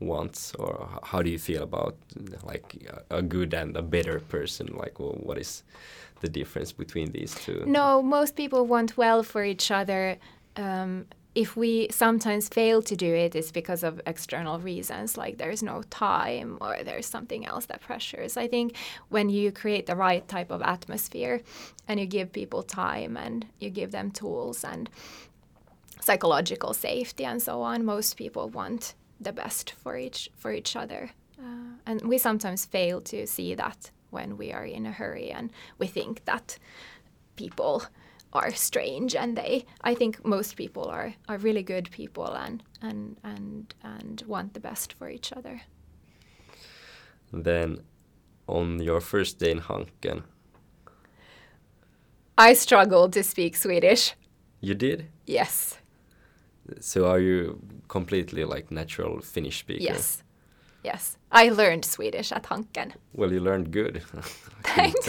wants 0.00 0.54
or 0.56 0.88
how 1.02 1.22
do 1.22 1.30
you 1.30 1.38
feel 1.38 1.62
about 1.62 1.96
like 2.42 2.86
a 3.10 3.22
good 3.22 3.54
and 3.54 3.76
a 3.76 3.82
better 3.82 4.20
person? 4.20 4.66
Like 4.74 5.00
well, 5.00 5.16
what 5.22 5.38
is 5.38 5.62
the 6.20 6.28
difference 6.28 6.72
between 6.72 7.12
these 7.12 7.34
two? 7.34 7.64
No 7.66 8.02
most 8.02 8.36
people 8.36 8.66
want 8.66 8.96
well 8.96 9.22
for 9.22 9.42
each 9.44 9.70
other 9.70 10.18
um, 10.56 11.06
if 11.36 11.54
we 11.54 11.86
sometimes 11.90 12.48
fail 12.48 12.80
to 12.82 12.96
do 12.96 13.14
it 13.14 13.36
it's 13.36 13.52
because 13.52 13.82
of 13.82 14.00
external 14.06 14.58
reasons 14.58 15.16
like 15.16 15.36
there's 15.36 15.62
no 15.62 15.82
time 15.90 16.58
or 16.60 16.78
there's 16.82 17.06
something 17.06 17.46
else 17.46 17.66
that 17.66 17.80
pressures 17.80 18.36
i 18.36 18.48
think 18.48 18.74
when 19.10 19.28
you 19.28 19.52
create 19.52 19.86
the 19.86 19.94
right 19.94 20.26
type 20.28 20.50
of 20.50 20.62
atmosphere 20.62 21.40
and 21.86 22.00
you 22.00 22.06
give 22.06 22.32
people 22.32 22.62
time 22.62 23.16
and 23.16 23.46
you 23.60 23.70
give 23.70 23.92
them 23.92 24.10
tools 24.10 24.64
and 24.64 24.90
psychological 26.00 26.72
safety 26.72 27.24
and 27.24 27.42
so 27.42 27.62
on 27.62 27.84
most 27.84 28.16
people 28.16 28.48
want 28.48 28.94
the 29.20 29.32
best 29.32 29.72
for 29.72 29.96
each 29.96 30.30
for 30.36 30.52
each 30.52 30.76
other. 30.76 31.10
Uh, 31.38 31.76
and 31.86 32.02
we 32.02 32.18
sometimes 32.18 32.64
fail 32.64 33.00
to 33.00 33.26
see 33.26 33.54
that 33.54 33.90
when 34.10 34.36
we 34.36 34.52
are 34.52 34.64
in 34.64 34.86
a 34.86 34.92
hurry 34.92 35.30
and 35.30 35.50
we 35.78 35.86
think 35.86 36.24
that 36.24 36.58
people 37.36 37.84
are 38.32 38.52
strange 38.52 39.14
and 39.14 39.36
they 39.36 39.64
I 39.80 39.94
think 39.94 40.24
most 40.24 40.56
people 40.56 40.84
are 40.84 41.14
are 41.28 41.38
really 41.38 41.62
good 41.62 41.90
people 41.90 42.26
and 42.26 42.62
and 42.82 43.16
and 43.22 43.74
and 43.82 44.22
want 44.26 44.54
the 44.54 44.60
best 44.60 44.92
for 44.92 45.08
each 45.08 45.32
other. 45.32 45.62
Then 47.32 47.78
on 48.46 48.80
your 48.80 49.00
first 49.00 49.38
day 49.38 49.50
in 49.50 49.60
Hanken 49.60 50.22
I 52.38 52.52
struggled 52.54 53.12
to 53.14 53.22
speak 53.22 53.56
Swedish. 53.56 54.14
You 54.60 54.74
did? 54.74 55.06
Yes. 55.26 55.78
So 56.80 57.06
are 57.06 57.20
you 57.20 57.60
completely 57.88 58.44
like 58.44 58.70
natural 58.70 59.20
Finnish 59.20 59.60
speaker? 59.60 59.82
Yes. 59.82 60.22
Yes. 60.84 61.16
I 61.32 61.48
learned 61.48 61.84
Swedish 61.84 62.32
at 62.32 62.44
Hanken. 62.44 62.92
Well, 63.12 63.32
you 63.32 63.40
learned 63.40 63.70
good. 63.70 64.02
Thanks. 64.64 65.08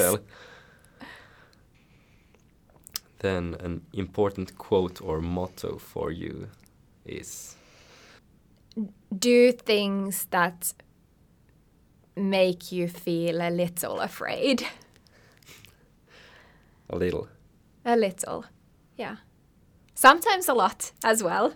Then 3.19 3.56
an 3.60 3.82
important 3.93 4.58
quote 4.58 5.01
or 5.01 5.21
motto 5.21 5.77
for 5.77 6.12
you 6.12 6.49
is 7.06 7.56
do 9.17 9.51
things 9.51 10.25
that 10.25 10.73
make 12.15 12.71
you 12.71 12.88
feel 12.88 13.41
a 13.41 13.49
little 13.49 13.99
afraid. 13.99 14.65
A 16.89 16.95
little. 16.95 17.27
A 17.86 17.95
little, 17.95 18.45
yeah. 18.97 19.17
Sometimes 19.93 20.47
a 20.47 20.53
lot 20.53 20.91
as 21.03 21.23
well. 21.23 21.53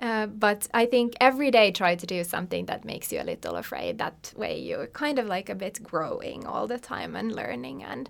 Uh, 0.00 0.26
but 0.26 0.66
I 0.72 0.86
think 0.86 1.14
every 1.20 1.50
day 1.50 1.70
try 1.70 1.94
to 1.94 2.06
do 2.06 2.24
something 2.24 2.66
that 2.66 2.84
makes 2.84 3.12
you 3.12 3.20
a 3.20 3.24
little 3.24 3.56
afraid. 3.56 3.98
That 3.98 4.32
way 4.34 4.58
you're 4.58 4.86
kind 4.86 5.18
of 5.18 5.26
like 5.26 5.50
a 5.50 5.54
bit 5.54 5.82
growing 5.82 6.46
all 6.46 6.66
the 6.66 6.78
time 6.78 7.14
and 7.14 7.30
learning, 7.34 7.84
and 7.84 8.08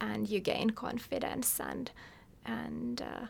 and 0.00 0.28
you 0.28 0.40
gain 0.40 0.70
confidence 0.70 1.60
and 1.60 1.90
and 2.48 3.02
uh, 3.02 3.26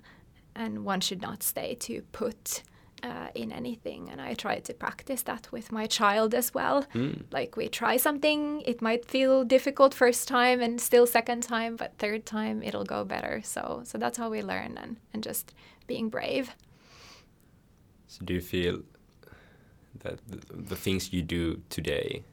and 0.54 0.84
one 0.84 1.00
should 1.00 1.22
not 1.22 1.42
stay 1.42 1.74
too 1.74 2.02
put 2.12 2.62
uh, 3.02 3.28
in 3.34 3.52
anything. 3.52 4.08
And 4.10 4.20
I 4.20 4.34
try 4.34 4.58
to 4.58 4.74
practice 4.74 5.22
that 5.22 5.50
with 5.52 5.70
my 5.70 5.86
child 5.86 6.34
as 6.34 6.52
well. 6.52 6.84
Mm. 6.94 7.22
Like 7.30 7.56
we 7.56 7.68
try 7.68 7.96
something, 7.96 8.62
it 8.62 8.82
might 8.82 9.04
feel 9.04 9.44
difficult 9.44 9.94
first 9.94 10.26
time 10.28 10.60
and 10.60 10.80
still 10.80 11.06
second 11.06 11.42
time, 11.42 11.76
but 11.76 11.96
third 11.98 12.26
time 12.26 12.62
it'll 12.62 12.84
go 12.84 13.04
better. 13.04 13.40
So 13.44 13.82
so 13.84 13.98
that's 13.98 14.18
how 14.18 14.30
we 14.30 14.42
learn 14.42 14.78
and, 14.78 14.96
and 15.12 15.22
just 15.22 15.54
being 15.86 16.08
brave. 16.08 16.50
So 18.08 18.24
do 18.24 18.34
you 18.34 18.40
feel 18.40 18.82
that 20.00 20.18
the, 20.28 20.40
the 20.54 20.76
things 20.76 21.12
you 21.12 21.22
do 21.22 21.60
today 21.70 22.24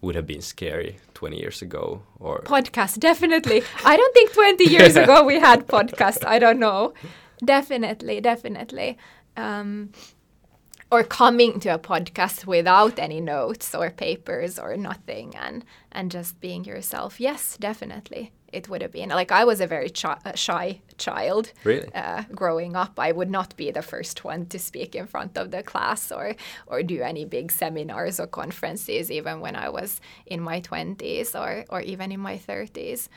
would 0.00 0.14
have 0.14 0.26
been 0.26 0.42
scary 0.42 0.98
20 1.14 1.38
years 1.38 1.62
ago 1.62 2.02
or 2.20 2.42
podcast 2.42 2.98
definitely. 2.98 3.62
I 3.84 3.96
don't 3.96 4.14
think 4.14 4.32
20 4.32 4.64
years 4.64 4.96
ago 5.02 5.24
we 5.24 5.40
had 5.40 5.66
podcast. 5.66 6.24
I 6.26 6.38
don't 6.38 6.58
know. 6.58 6.92
Definitely 7.44 8.20
definitely. 8.20 8.98
Um, 9.36 9.90
or 10.90 11.02
coming 11.02 11.58
to 11.60 11.70
a 11.70 11.78
podcast 11.78 12.46
without 12.46 12.98
any 12.98 13.20
notes 13.20 13.74
or 13.74 13.90
papers 13.90 14.58
or 14.58 14.76
nothing 14.76 15.34
and 15.36 15.64
and 15.92 16.10
just 16.10 16.40
being 16.40 16.64
yourself. 16.64 17.18
Yes 17.20 17.56
definitely. 17.58 18.32
It 18.52 18.68
would 18.68 18.82
have 18.82 18.92
been. 18.92 19.08
Like 19.10 19.32
i 19.32 19.44
was 19.44 19.60
a 19.60 19.66
very 19.66 19.90
chi- 19.90 20.20
shy 20.34 20.80
child 20.98 21.52
really 21.64 21.88
uh, 21.94 22.22
growing 22.34 22.76
up 22.76 22.98
i 22.98 23.12
would 23.12 23.30
not 23.30 23.56
be 23.56 23.70
the 23.70 23.82
first 23.82 24.24
one 24.24 24.46
to 24.46 24.58
speak 24.58 24.94
in 24.94 25.06
front 25.06 25.36
of 25.36 25.50
the 25.50 25.62
class 25.62 26.10
or 26.10 26.34
or 26.66 26.82
do 26.82 27.02
any 27.02 27.24
big 27.24 27.52
seminars 27.52 28.18
or 28.20 28.26
conferences 28.26 29.10
even 29.10 29.40
when 29.40 29.56
i 29.56 29.68
was 29.68 30.00
in 30.26 30.40
my 30.40 30.60
20s 30.60 31.34
or 31.34 31.64
or 31.68 31.80
even 31.80 32.12
in 32.12 32.20
my 32.20 32.36
30s 32.36 33.08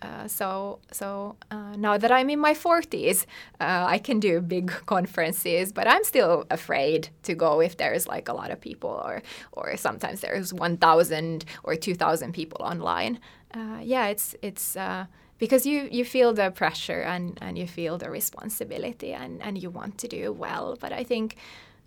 uh, 0.00 0.28
so 0.28 0.78
so 0.92 1.36
uh, 1.50 1.74
now 1.76 1.98
that 1.98 2.12
I'm 2.12 2.30
in 2.30 2.38
my 2.38 2.54
40s, 2.54 3.24
uh, 3.60 3.86
I 3.88 3.98
can 3.98 4.20
do 4.20 4.40
big 4.40 4.70
conferences, 4.86 5.72
but 5.72 5.88
I'm 5.88 6.04
still 6.04 6.46
afraid 6.50 7.08
to 7.24 7.34
go 7.34 7.60
if 7.60 7.76
there's 7.76 8.06
like 8.06 8.28
a 8.28 8.32
lot 8.32 8.50
of 8.50 8.60
people, 8.60 8.90
or 8.90 9.22
or 9.52 9.76
sometimes 9.76 10.20
there's 10.20 10.54
1,000 10.54 11.44
or 11.64 11.74
2,000 11.74 12.32
people 12.32 12.64
online. 12.64 13.18
Uh, 13.52 13.80
yeah, 13.82 14.06
it's 14.06 14.36
it's 14.40 14.76
uh, 14.76 15.06
because 15.38 15.66
you 15.66 15.88
you 15.90 16.04
feel 16.04 16.32
the 16.32 16.50
pressure 16.50 17.00
and 17.00 17.38
and 17.40 17.58
you 17.58 17.66
feel 17.66 17.98
the 17.98 18.10
responsibility 18.10 19.12
and 19.12 19.42
and 19.42 19.62
you 19.62 19.70
want 19.70 19.98
to 19.98 20.08
do 20.08 20.32
well. 20.32 20.76
But 20.80 20.92
I 20.92 21.04
think. 21.04 21.36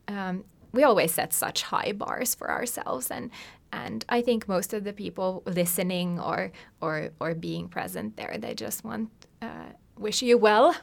Um, 0.08 0.44
we 0.74 0.84
always 0.84 1.14
set 1.14 1.34
such 1.34 1.64
high 1.64 1.92
bars 1.92 2.34
for 2.34 2.50
ourselves 2.50 3.12
and 3.12 3.30
and 3.74 4.04
I 4.10 4.22
think 4.22 4.48
most 4.48 4.74
of 4.74 4.84
the 4.84 4.94
people 4.94 5.44
listening 5.46 6.20
or 6.20 6.52
or 6.82 7.12
or 7.20 7.34
being 7.36 7.68
present 7.70 8.18
there, 8.18 8.38
they 8.38 8.54
just 8.54 8.84
want 8.84 9.10
uh, 9.42 9.72
wish 9.98 10.22
you 10.22 10.38
well 10.38 10.76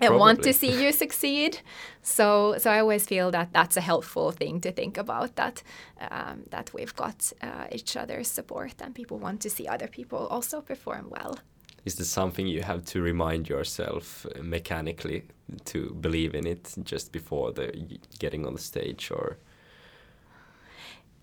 and 0.00 0.16
want 0.16 0.42
to 0.42 0.52
see 0.52 0.82
you 0.82 0.92
succeed. 0.92 1.60
So 2.02 2.56
so 2.58 2.70
I 2.70 2.80
always 2.80 3.06
feel 3.06 3.30
that 3.30 3.52
that's 3.52 3.76
a 3.76 3.80
helpful 3.80 4.32
thing 4.32 4.60
to 4.62 4.72
think 4.72 4.96
about 4.96 5.36
that 5.36 5.62
um, 6.10 6.44
that 6.50 6.72
we've 6.72 6.94
got 6.96 7.32
uh, 7.42 7.66
each 7.70 7.96
other's 7.96 8.28
support 8.28 8.74
and 8.80 8.94
people 8.94 9.18
want 9.18 9.40
to 9.42 9.50
see 9.50 9.68
other 9.68 9.88
people 9.88 10.26
also 10.28 10.60
perform 10.60 11.08
well. 11.10 11.38
Is 11.84 11.96
this 11.96 12.08
something 12.08 12.46
you 12.46 12.62
have 12.62 12.84
to 12.84 13.02
remind 13.02 13.48
yourself 13.48 14.26
uh, 14.26 14.42
mechanically 14.42 15.24
to 15.64 15.94
believe 16.00 16.34
in 16.34 16.46
it 16.46 16.74
just 16.82 17.12
before 17.12 17.52
the 17.52 17.98
getting 18.18 18.46
on 18.46 18.54
the 18.54 18.60
stage 18.60 19.10
or 19.10 19.38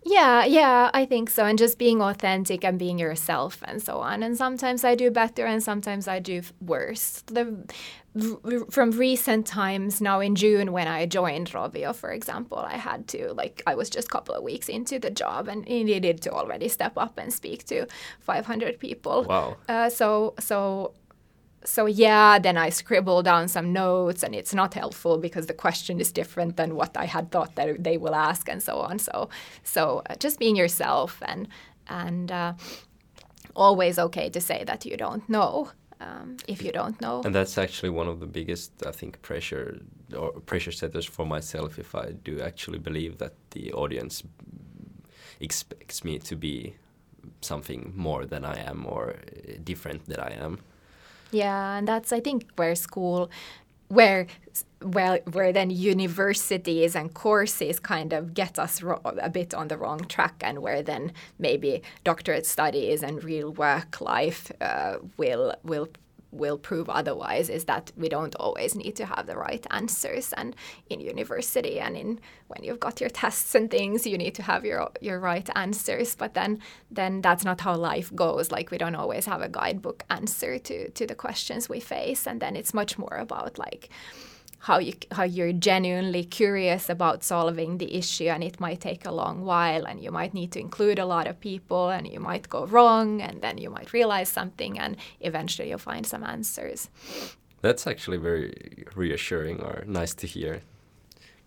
Yeah, 0.06 0.46
yeah, 0.46 0.90
I 0.94 1.06
think 1.06 1.30
so. 1.30 1.46
And 1.46 1.58
just 1.58 1.78
being 1.78 2.02
authentic 2.02 2.64
and 2.64 2.80
being 2.80 2.98
yourself 2.98 3.62
and 3.66 3.82
so 3.82 3.98
on. 3.98 4.24
And 4.24 4.38
sometimes 4.38 4.84
I 4.84 4.96
do 4.96 5.12
better 5.12 5.46
and 5.46 5.62
sometimes 5.62 6.08
I 6.08 6.20
do 6.20 6.42
worse. 6.62 7.24
The, 7.28 7.66
from 8.72 8.92
recent 8.92 9.46
times, 9.46 10.02
now 10.02 10.20
in 10.20 10.36
June 10.36 10.72
when 10.72 10.88
I 10.88 11.06
joined 11.06 11.52
Rovio, 11.52 11.94
for 11.94 12.12
example, 12.12 12.58
I 12.58 12.78
had 12.78 13.08
to, 13.10 13.34
like, 13.34 13.62
I 13.68 13.76
was 13.76 13.90
just 13.90 14.08
a 14.08 14.12
couple 14.12 14.34
of 14.34 14.44
weeks 14.44 14.70
into 14.70 15.00
the 15.00 15.12
job 15.12 15.48
and 15.48 15.66
needed 15.66 16.22
to 16.24 16.32
already 16.32 16.70
step 16.70 16.94
up 16.98 17.18
and 17.18 17.32
speak 17.34 17.66
to 17.66 17.86
500 18.22 18.80
people. 18.80 19.24
wow 19.26 19.58
Uh, 19.68 19.90
so, 19.90 20.34
so 20.40 20.94
so 21.66 21.86
yeah, 21.86 22.40
then 22.40 22.58
I 22.58 22.70
scribble 22.70 23.22
down 23.24 23.48
some 23.48 23.74
notes, 23.74 24.24
and 24.24 24.34
it's 24.34 24.54
not 24.54 24.74
helpful 24.74 25.18
because 25.18 25.48
the 25.48 25.54
question 25.54 26.00
is 26.00 26.12
different 26.12 26.56
than 26.58 26.76
what 26.76 26.96
I 26.96 27.06
had 27.06 27.32
thought 27.32 27.56
that 27.56 27.84
they 27.84 27.98
will 27.98 28.16
ask, 28.16 28.48
and 28.50 28.64
so 28.64 28.80
on. 28.80 29.00
So, 29.00 29.30
so 29.64 30.02
uh, 30.10 30.16
just 30.16 30.40
being 30.40 30.56
yourself, 30.56 31.22
and 31.26 31.48
and 31.88 32.32
uh, 32.32 32.54
always 33.56 34.00
okay 34.00 34.30
to 34.30 34.40
say 34.40 34.64
that 34.64 34.86
you 34.86 34.96
don't 34.96 35.28
know 35.28 35.70
um, 36.02 36.38
if 36.48 36.64
you 36.64 36.72
don't 36.72 37.00
know. 37.02 37.22
and 37.26 37.36
that's 37.36 37.58
actually 37.58 37.90
one 37.90 38.08
of 38.08 38.20
the 38.20 38.26
biggest 38.26 38.72
i 38.86 38.92
think 38.92 39.22
pressure 39.22 39.80
or 40.18 40.32
pressure 40.46 40.72
setters 40.72 41.06
for 41.06 41.26
myself 41.26 41.78
if 41.78 41.94
i 41.96 42.12
do 42.24 42.40
actually 42.42 42.80
believe 42.80 43.18
that 43.18 43.34
the 43.52 43.74
audience 43.74 44.24
expects 45.40 46.04
me 46.04 46.18
to 46.20 46.36
be 46.36 46.76
something 47.42 47.92
more 47.96 48.26
than 48.26 48.46
i 48.46 48.58
am 48.60 48.86
or 48.86 49.16
different 49.64 50.06
than 50.06 50.20
i 50.20 50.32
am 50.32 50.60
Yeah, 51.32 51.78
and 51.78 51.88
that's 51.88 52.12
I 52.12 52.20
think 52.20 52.46
where 52.56 52.76
school, 52.76 53.30
where 53.90 54.28
well, 54.82 55.20
where 55.32 55.52
then 55.52 55.70
universities 55.70 56.96
and 56.96 57.14
courses 57.14 57.80
kind 57.80 58.14
of 58.14 58.34
get 58.34 58.58
us 58.58 58.82
ro- 58.82 59.02
a 59.04 59.30
bit 59.30 59.54
on 59.54 59.68
the 59.68 59.78
wrong 59.78 60.00
track, 60.06 60.36
and 60.42 60.60
where 60.60 60.82
then 60.82 61.12
maybe 61.38 61.82
doctorate 62.04 62.46
studies 62.46 63.04
and 63.04 63.24
real 63.24 63.52
work 63.52 64.02
life 64.02 64.52
uh, 64.62 64.98
will 65.18 65.54
will 65.64 65.88
will 66.32 66.58
prove 66.58 66.90
otherwise 66.90 67.50
is 67.50 67.66
that 67.66 67.92
we 67.98 68.10
don't 68.10 68.36
always 68.36 68.76
need 68.76 68.96
to 68.96 69.06
have 69.06 69.26
the 69.26 69.36
right 69.36 69.66
answers. 69.72 70.34
And 70.34 70.56
in 70.90 71.00
university 71.00 71.80
and 71.80 71.96
in 71.96 72.20
when 72.48 72.64
you've 72.64 72.80
got 72.80 73.02
your 73.02 73.10
tests 73.10 73.56
and 73.56 73.70
things 73.70 74.06
you 74.06 74.18
need 74.18 74.36
to 74.36 74.44
have 74.44 74.66
your 74.66 74.90
your 75.02 75.20
right 75.20 75.50
answers. 75.56 76.16
But 76.16 76.34
then 76.34 76.60
then 76.92 77.22
that's 77.22 77.46
not 77.46 77.62
how 77.62 77.76
life 77.76 78.14
goes. 78.16 78.52
Like 78.52 78.72
we 78.72 78.78
don't 78.78 78.96
always 78.96 79.26
have 79.26 79.42
a 79.42 79.50
guidebook 79.50 80.04
answer 80.10 80.60
to 80.60 80.90
to 80.92 81.08
the 81.08 81.16
questions 81.16 81.70
we 81.70 81.80
face. 81.80 82.28
And 82.28 82.40
then 82.40 82.56
it's 82.56 82.74
much 82.74 82.98
more 82.98 83.18
about 83.18 83.58
like 83.58 83.90
how 84.60 84.78
you 84.80 84.94
how 85.12 85.24
you're 85.24 85.54
genuinely 85.54 86.24
curious 86.24 86.90
about 86.90 87.24
solving 87.24 87.78
the 87.78 87.96
issue 87.96 88.26
and 88.26 88.44
it 88.44 88.60
might 88.60 88.82
take 88.82 89.06
a 89.06 89.12
long 89.12 89.46
while 89.46 89.86
and 89.86 90.02
you 90.02 90.12
might 90.12 90.34
need 90.34 90.52
to 90.52 90.60
include 90.60 91.00
a 91.00 91.06
lot 91.06 91.28
of 91.28 91.40
people 91.40 91.90
and 91.90 92.08
you 92.08 92.20
might 92.20 92.50
go 92.50 92.66
wrong 92.66 93.22
and 93.22 93.42
then 93.42 93.58
you 93.58 93.70
might 93.70 93.94
realize 93.94 94.30
something 94.30 94.78
and 94.78 94.98
eventually 95.22 95.70
you'll 95.70 95.78
find 95.78 96.06
some 96.06 96.24
answers 96.24 96.90
That's 97.62 97.88
actually 97.88 98.18
very 98.18 98.86
reassuring 98.96 99.62
or 99.62 99.84
nice 99.86 100.14
to 100.16 100.28
hear. 100.28 100.62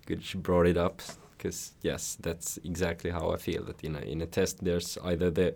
Good 0.06 0.34
you 0.34 0.40
brought 0.40 0.66
it 0.66 0.76
up 0.76 1.00
because 1.36 1.72
yes, 1.82 2.16
that's 2.20 2.58
exactly 2.64 3.10
how 3.10 3.30
I 3.30 3.36
feel. 3.36 3.64
That 3.64 3.82
in 3.82 3.96
a 3.96 4.00
in 4.00 4.20
a 4.20 4.26
test, 4.26 4.62
there's 4.62 4.98
either 5.04 5.30
the 5.30 5.54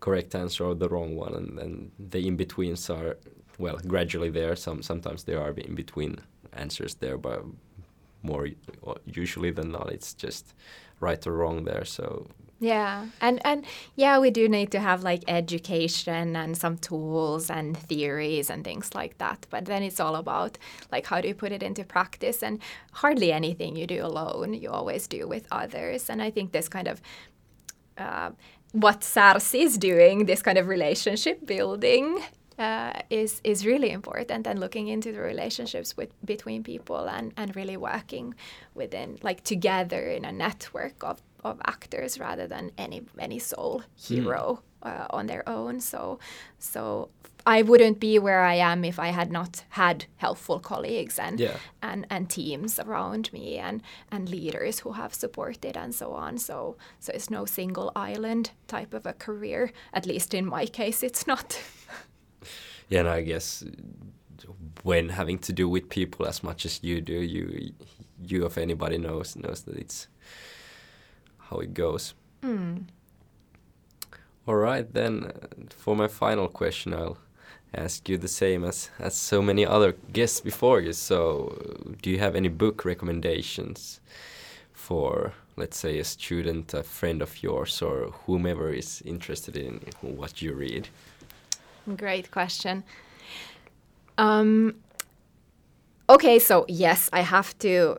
correct 0.00 0.34
answer 0.34 0.64
or 0.64 0.74
the 0.74 0.88
wrong 0.88 1.16
one, 1.16 1.34
and 1.34 1.58
then 1.58 1.90
the 1.98 2.26
in 2.26 2.36
betweens 2.36 2.90
are 2.90 3.16
well 3.58 3.78
gradually 3.86 4.30
there. 4.30 4.54
Some 4.56 4.82
sometimes 4.82 5.24
there 5.24 5.40
are 5.40 5.52
in 5.52 5.74
between 5.74 6.18
answers 6.56 6.94
there, 6.96 7.18
but 7.18 7.44
more 8.22 8.48
usually 9.04 9.50
than 9.50 9.70
not, 9.72 9.92
it's 9.92 10.14
just 10.14 10.54
right 11.00 11.26
or 11.26 11.32
wrong 11.32 11.64
there. 11.64 11.84
So 11.84 12.26
Yeah, 12.60 13.06
and 13.20 13.40
and 13.44 13.64
yeah, 13.96 14.18
we 14.18 14.30
do 14.30 14.48
need 14.48 14.70
to 14.72 14.80
have 14.80 15.02
like 15.02 15.22
education 15.28 16.36
and 16.36 16.56
some 16.56 16.78
tools 16.78 17.50
and 17.50 17.76
theories 17.76 18.50
and 18.50 18.64
things 18.64 18.94
like 18.94 19.18
that. 19.18 19.46
But 19.50 19.64
then 19.66 19.82
it's 19.82 20.00
all 20.00 20.16
about 20.16 20.58
like 20.92 21.06
how 21.06 21.20
do 21.20 21.28
you 21.28 21.34
put 21.34 21.52
it 21.52 21.62
into 21.62 21.84
practice? 21.84 22.42
And 22.42 22.60
hardly 22.92 23.32
anything 23.32 23.76
you 23.76 23.86
do 23.86 24.04
alone, 24.06 24.54
you 24.54 24.70
always 24.70 25.06
do 25.08 25.28
with 25.28 25.46
others. 25.50 26.08
And 26.10 26.22
I 26.22 26.30
think 26.30 26.52
this 26.52 26.68
kind 26.68 26.88
of 26.88 27.02
uh, 27.98 28.30
what 28.72 29.04
SARS 29.04 29.54
is 29.54 29.78
doing, 29.78 30.26
this 30.26 30.42
kind 30.42 30.58
of 30.58 30.66
relationship 30.68 31.46
building, 31.46 32.18
uh, 32.58 32.92
is 33.10 33.40
is 33.44 33.66
really 33.66 33.90
important. 33.90 34.46
And 34.46 34.58
looking 34.60 34.88
into 34.88 35.12
the 35.12 35.20
relationships 35.20 35.96
with 35.96 36.10
between 36.24 36.62
people 36.62 37.08
and 37.08 37.32
and 37.36 37.54
really 37.56 37.76
working 37.76 38.34
within 38.74 39.18
like 39.22 39.42
together 39.44 40.00
in 40.16 40.24
a 40.24 40.32
network 40.32 41.02
of 41.04 41.20
of 41.44 41.60
actors 41.66 42.18
rather 42.18 42.46
than 42.48 42.70
any 42.78 43.02
any 43.18 43.38
sole 43.38 43.82
hero 43.94 44.62
uh, 44.82 45.06
on 45.10 45.26
their 45.26 45.48
own. 45.48 45.80
So, 45.80 46.18
so 46.58 47.08
I 47.46 47.60
wouldn't 47.62 48.00
be 48.00 48.18
where 48.18 48.42
I 48.42 48.54
am 48.54 48.84
if 48.84 48.98
I 48.98 49.08
had 49.08 49.30
not 49.30 49.64
had 49.70 50.06
helpful 50.16 50.60
colleagues 50.60 51.18
and 51.18 51.38
Yeah. 51.40 51.56
and, 51.82 52.06
and 52.10 52.30
teams 52.30 52.78
around 52.78 53.30
me 53.32 53.58
and 53.58 53.82
and 54.10 54.28
leaders 54.30 54.80
who 54.80 54.92
have 54.92 55.12
supported 55.14 55.76
and 55.76 55.94
so 55.94 56.12
on. 56.12 56.38
So 56.38 56.76
so 57.00 57.12
it's 57.12 57.28
no 57.30 57.44
single 57.44 57.92
island 57.94 58.50
type 58.66 58.94
of 58.96 59.06
a 59.06 59.12
career. 59.12 59.72
At 59.92 60.06
least 60.06 60.34
in 60.34 60.46
my 60.46 60.66
case, 60.66 61.02
it's 61.06 61.26
not. 61.26 61.58
Yeah, 62.88 63.00
and 63.00 63.08
I 63.08 63.22
guess 63.22 63.64
when 64.82 65.08
having 65.08 65.38
to 65.38 65.52
do 65.52 65.68
with 65.68 65.88
people 65.88 66.26
as 66.26 66.42
much 66.42 66.66
as 66.66 66.80
you 66.82 67.00
do, 67.00 67.14
you 67.14 67.72
you 68.22 68.46
if 68.46 68.58
anybody 68.58 68.98
knows 68.98 69.36
knows 69.36 69.62
that 69.62 69.76
it's 69.76 70.08
how 71.38 71.58
it 71.58 71.74
goes. 71.74 72.14
Hmm. 72.42 72.76
All 74.46 74.56
right, 74.56 74.92
then 74.92 75.32
for 75.70 75.96
my 75.96 76.08
final 76.08 76.48
question, 76.48 76.92
I'll 76.92 77.16
ask 77.72 78.08
you 78.08 78.18
the 78.18 78.28
same 78.28 78.64
as 78.64 78.90
as 78.98 79.14
so 79.14 79.42
many 79.42 79.64
other 79.66 79.94
guests 80.12 80.40
before 80.40 80.80
you. 80.80 80.92
So, 80.92 81.56
do 82.02 82.10
you 82.10 82.18
have 82.18 82.36
any 82.36 82.48
book 82.48 82.84
recommendations 82.84 84.00
for, 84.72 85.32
let's 85.56 85.78
say, 85.78 85.98
a 85.98 86.04
student, 86.04 86.74
a 86.74 86.82
friend 86.82 87.22
of 87.22 87.42
yours, 87.42 87.80
or 87.82 88.12
whomever 88.26 88.70
is 88.70 89.02
interested 89.06 89.56
in 89.56 89.80
what 90.02 90.42
you 90.42 90.52
read? 90.52 90.88
Great 91.96 92.30
question. 92.30 92.84
Um, 94.16 94.76
okay, 96.08 96.38
so 96.38 96.64
yes, 96.68 97.10
I 97.12 97.20
have 97.20 97.58
to 97.58 97.98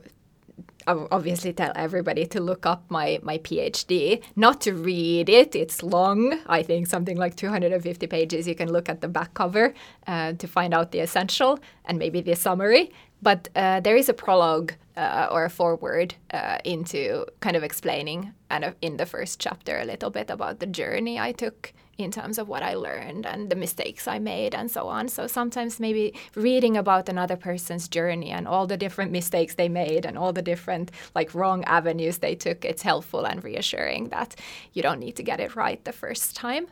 obviously 0.88 1.52
tell 1.52 1.72
everybody 1.76 2.26
to 2.28 2.40
look 2.40 2.66
up 2.66 2.84
my 2.90 3.20
my 3.24 3.38
PhD. 3.40 4.22
Not 4.36 4.62
to 4.62 4.74
read 4.74 5.30
it; 5.30 5.56
it's 5.56 5.84
long. 5.84 6.40
I 6.48 6.64
think 6.64 6.88
something 6.88 7.18
like 7.18 7.36
250 7.36 8.08
pages. 8.08 8.48
You 8.48 8.56
can 8.56 8.72
look 8.72 8.90
at 8.90 9.02
the 9.02 9.08
back 9.08 9.34
cover 9.34 9.74
uh, 10.08 10.34
to 10.34 10.48
find 10.48 10.74
out 10.74 10.92
the 10.92 11.00
essential 11.00 11.60
and 11.86 12.00
maybe 12.00 12.22
the 12.22 12.36
summary. 12.36 12.92
But 13.22 13.50
uh, 13.56 13.80
there 13.80 13.96
is 13.96 14.10
a 14.10 14.14
prologue 14.14 14.74
uh, 14.98 15.28
or 15.32 15.46
a 15.46 15.50
foreword 15.50 16.16
uh, 16.32 16.58
into 16.64 17.26
kind 17.40 17.56
of 17.56 17.64
explaining, 17.64 18.34
and 18.50 18.66
uh, 18.66 18.72
in 18.82 18.98
the 18.98 19.06
first 19.06 19.40
chapter, 19.40 19.80
a 19.80 19.86
little 19.86 20.10
bit 20.10 20.30
about 20.30 20.60
the 20.60 20.68
journey 20.68 21.20
I 21.20 21.32
took 21.32 21.74
in 21.98 22.12
terms 22.12 22.38
of 22.38 22.48
what 22.48 22.64
I 22.64 22.74
learned 22.74 23.26
and 23.26 23.50
the 23.50 23.56
mistakes 23.56 24.08
I 24.08 24.20
made 24.20 24.54
and 24.54 24.70
so 24.70 24.88
on. 24.88 25.08
So 25.08 25.28
sometimes 25.28 25.80
maybe 25.80 26.14
reading 26.36 26.76
about 26.76 27.08
another 27.08 27.38
person's 27.38 27.88
journey 27.88 28.32
and 28.32 28.48
all 28.48 28.68
the 28.68 28.78
different 28.78 29.12
mistakes 29.12 29.56
they 29.56 29.70
made 29.70 30.06
and 30.06 30.18
all 30.18 30.34
the 30.34 30.42
different 30.42 30.92
like 31.14 31.34
wrong 31.34 31.64
avenues 31.66 32.18
they 32.18 32.36
took, 32.36 32.66
it's 32.66 32.82
helpful 32.82 33.26
and 33.26 33.44
reassuring 33.44 34.10
that 34.10 34.36
you 34.74 34.82
don't 34.82 35.00
need 35.00 35.16
to 35.16 35.24
get 35.24 35.40
it 35.40 35.56
right 35.56 35.84
the 35.86 35.94
first 35.94 36.36
time. 36.36 36.68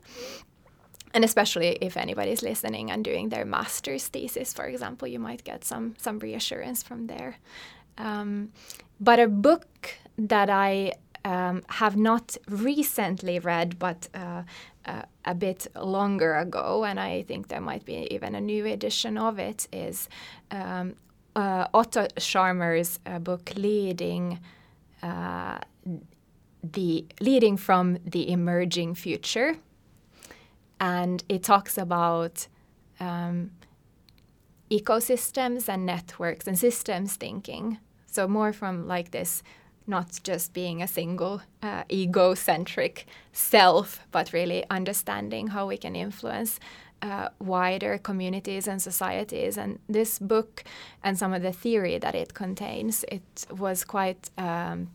And 1.13 1.23
especially 1.23 1.77
if 1.79 1.95
anybody's 1.95 2.41
listening 2.41 2.89
and 2.89 3.03
doing 3.03 3.29
their 3.29 3.45
master's 3.45 4.07
thesis, 4.07 4.51
for 4.51 4.65
example, 4.65 5.07
you 5.07 5.19
might 5.19 5.43
get 5.43 5.63
some 5.63 5.93
some 5.97 6.17
reassurance 6.19 6.81
from 6.81 7.05
there. 7.07 7.37
Um, 7.97 8.51
but 8.99 9.19
a 9.19 9.27
book 9.27 9.95
that 10.17 10.49
I 10.49 10.93
um, 11.25 11.63
have 11.67 11.95
not 11.95 12.37
recently 12.49 13.39
read, 13.39 13.79
but 13.79 14.07
uh, 14.13 14.43
uh, 14.85 15.03
a 15.25 15.35
bit 15.35 15.67
longer 15.75 16.35
ago, 16.35 16.83
and 16.83 16.99
I 16.99 17.23
think 17.23 17.47
there 17.47 17.61
might 17.61 17.85
be 17.85 18.07
even 18.11 18.35
a 18.35 18.41
new 18.41 18.65
edition 18.65 19.17
of 19.17 19.39
it, 19.39 19.67
is 19.71 20.09
um, 20.51 20.95
uh, 21.35 21.67
Otto 21.73 22.07
Scharmer's 22.17 22.99
uh, 23.05 23.19
book 23.19 23.53
"Leading." 23.55 24.39
Uh, 25.01 25.59
the 26.63 27.05
leading 27.19 27.57
from 27.57 27.97
the 28.05 28.31
emerging 28.31 28.95
future 28.95 29.57
and 30.79 31.23
it 31.29 31.43
talks 31.43 31.77
about 31.77 32.47
um, 32.99 33.51
ecosystems 34.69 35.69
and 35.69 35.85
networks 35.85 36.45
and 36.45 36.59
systems 36.59 37.15
thinking. 37.15 37.77
So 38.05 38.27
more 38.27 38.51
from 38.51 38.87
like 38.87 39.11
this, 39.11 39.43
not 39.87 40.19
just 40.23 40.53
being 40.53 40.81
a 40.81 40.87
single 40.87 41.41
uh, 41.61 41.83
egocentric 41.91 43.05
self, 43.31 43.99
but 44.11 44.33
really 44.33 44.63
understanding 44.69 45.47
how 45.47 45.67
we 45.67 45.77
can 45.77 45.95
influence 45.95 46.59
uh, 47.01 47.29
wider 47.39 47.97
communities 47.97 48.67
and 48.67 48.81
societies. 48.81 49.57
And 49.57 49.79
this 49.89 50.19
book 50.19 50.63
and 51.03 51.17
some 51.17 51.33
of 51.33 51.41
the 51.41 51.51
theory 51.51 51.97
that 51.97 52.15
it 52.15 52.33
contains, 52.33 53.03
it 53.11 53.45
was 53.51 53.83
quite. 53.83 54.29
Um, 54.37 54.89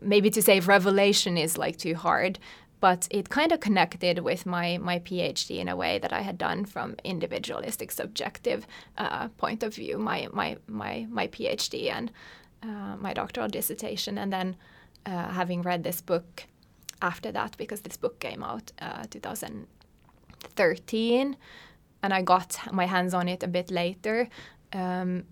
maybe 0.00 0.30
to 0.30 0.42
say 0.42 0.60
revelation 0.60 1.38
is 1.38 1.56
like 1.56 1.76
too 1.76 1.94
hard, 1.94 2.38
but 2.80 3.06
it 3.10 3.28
kind 3.28 3.52
of 3.52 3.60
connected 3.60 4.20
with 4.20 4.46
my 4.46 4.78
my 4.78 4.98
PhD 4.98 5.58
in 5.58 5.68
a 5.68 5.76
way 5.76 5.98
that 5.98 6.12
I 6.12 6.22
had 6.22 6.38
done 6.38 6.64
from 6.64 6.96
individualistic 7.04 7.92
subjective 7.92 8.66
uh, 8.96 9.28
point 9.28 9.62
of 9.62 9.74
view. 9.74 9.98
My 9.98 10.28
my 10.32 10.56
my 10.66 11.06
my 11.10 11.28
PhD 11.28 11.90
and 11.92 12.10
uh, 12.62 12.96
my 12.98 13.12
doctoral 13.12 13.48
dissertation, 13.48 14.18
and 14.18 14.32
then 14.32 14.56
uh, 15.06 15.28
having 15.28 15.62
read 15.62 15.84
this 15.84 16.00
book 16.00 16.44
after 17.02 17.32
that 17.32 17.56
because 17.56 17.80
this 17.80 17.96
book 17.96 18.20
came 18.20 18.42
out 18.42 18.72
uh, 18.80 19.04
2013, 19.10 21.36
and 22.02 22.14
I 22.14 22.22
got 22.22 22.58
my 22.72 22.86
hands 22.86 23.14
on 23.14 23.28
it 23.28 23.42
a 23.42 23.48
bit 23.48 23.70
later. 23.70 24.28
Um, 24.72 25.24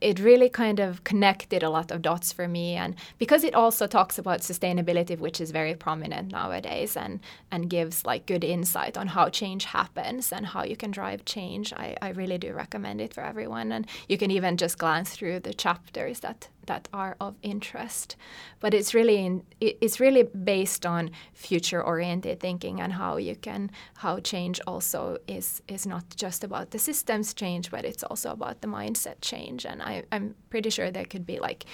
it 0.00 0.18
really 0.18 0.48
kind 0.48 0.80
of 0.80 1.04
connected 1.04 1.62
a 1.62 1.70
lot 1.70 1.90
of 1.90 2.02
dots 2.02 2.32
for 2.32 2.46
me 2.46 2.74
and 2.74 2.94
because 3.18 3.42
it 3.42 3.54
also 3.54 3.86
talks 3.86 4.18
about 4.18 4.40
sustainability 4.40 5.18
which 5.18 5.40
is 5.40 5.50
very 5.50 5.74
prominent 5.74 6.30
nowadays 6.30 6.96
and 6.96 7.20
and 7.50 7.70
gives 7.70 8.04
like 8.04 8.26
good 8.26 8.44
insight 8.44 8.98
on 8.98 9.08
how 9.08 9.28
change 9.28 9.64
happens 9.64 10.32
and 10.32 10.46
how 10.46 10.62
you 10.62 10.76
can 10.76 10.90
drive 10.90 11.24
change 11.24 11.72
i, 11.74 11.96
I 12.02 12.10
really 12.10 12.38
do 12.38 12.52
recommend 12.52 13.00
it 13.00 13.14
for 13.14 13.22
everyone 13.22 13.72
and 13.72 13.86
you 14.08 14.18
can 14.18 14.30
even 14.30 14.56
just 14.56 14.78
glance 14.78 15.10
through 15.10 15.40
the 15.40 15.54
chapters 15.54 16.20
that 16.20 16.48
that 16.66 16.88
are 16.92 17.16
of 17.20 17.34
interest. 17.42 18.16
But 18.60 18.74
it's 18.74 18.94
really 18.94 19.24
in, 19.24 19.42
it's 19.60 20.00
really 20.00 20.22
based 20.22 20.86
on 20.86 21.10
future 21.32 21.82
oriented 21.82 22.40
thinking 22.40 22.80
and 22.80 22.92
how 22.92 23.16
you 23.16 23.36
can 23.36 23.70
how 23.96 24.20
change 24.20 24.60
also 24.66 25.18
is 25.28 25.62
is 25.68 25.86
not 25.86 26.04
just 26.16 26.44
about 26.44 26.70
the 26.70 26.78
systems 26.78 27.34
change 27.34 27.70
but 27.70 27.84
it's 27.84 28.02
also 28.02 28.30
about 28.30 28.60
the 28.60 28.68
mindset 28.68 29.16
change. 29.20 29.66
And 29.66 29.82
I, 29.82 30.04
i'm 30.12 30.34
pretty 30.50 30.70
sure 30.70 30.90
there 30.90 31.04
could 31.04 31.26
be 31.26 31.38
like 31.38 31.64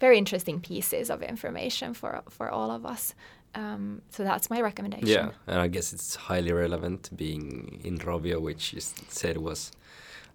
very 0.00 0.18
interesting 0.18 0.60
pieces 0.60 1.10
of 1.10 1.22
information 1.22 1.94
for 1.94 2.22
for 2.28 2.50
all 2.50 2.70
of 2.70 2.84
us. 2.84 3.14
Um, 3.54 4.02
so 4.10 4.24
that's 4.24 4.50
my 4.50 4.60
recommendation. 4.60 5.08
Yeah, 5.08 5.30
and 5.46 5.60
I 5.60 5.68
guess 5.68 5.92
it's 5.92 6.16
highly 6.16 6.52
relevant 6.52 7.10
being 7.16 7.80
in 7.84 7.98
Rovio, 7.98 8.40
which 8.40 8.72
you 8.72 8.80
said 8.80 9.36
was 9.36 9.70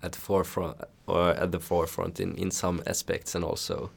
at 0.03 0.11
the 0.13 0.19
forefront 0.19 0.77
or 1.07 1.29
at 1.31 1.51
the 1.51 1.59
forefront 1.59 2.19
in, 2.19 2.35
in 2.35 2.51
some 2.51 2.81
aspects, 2.85 3.35
and 3.35 3.43
also 3.43 3.89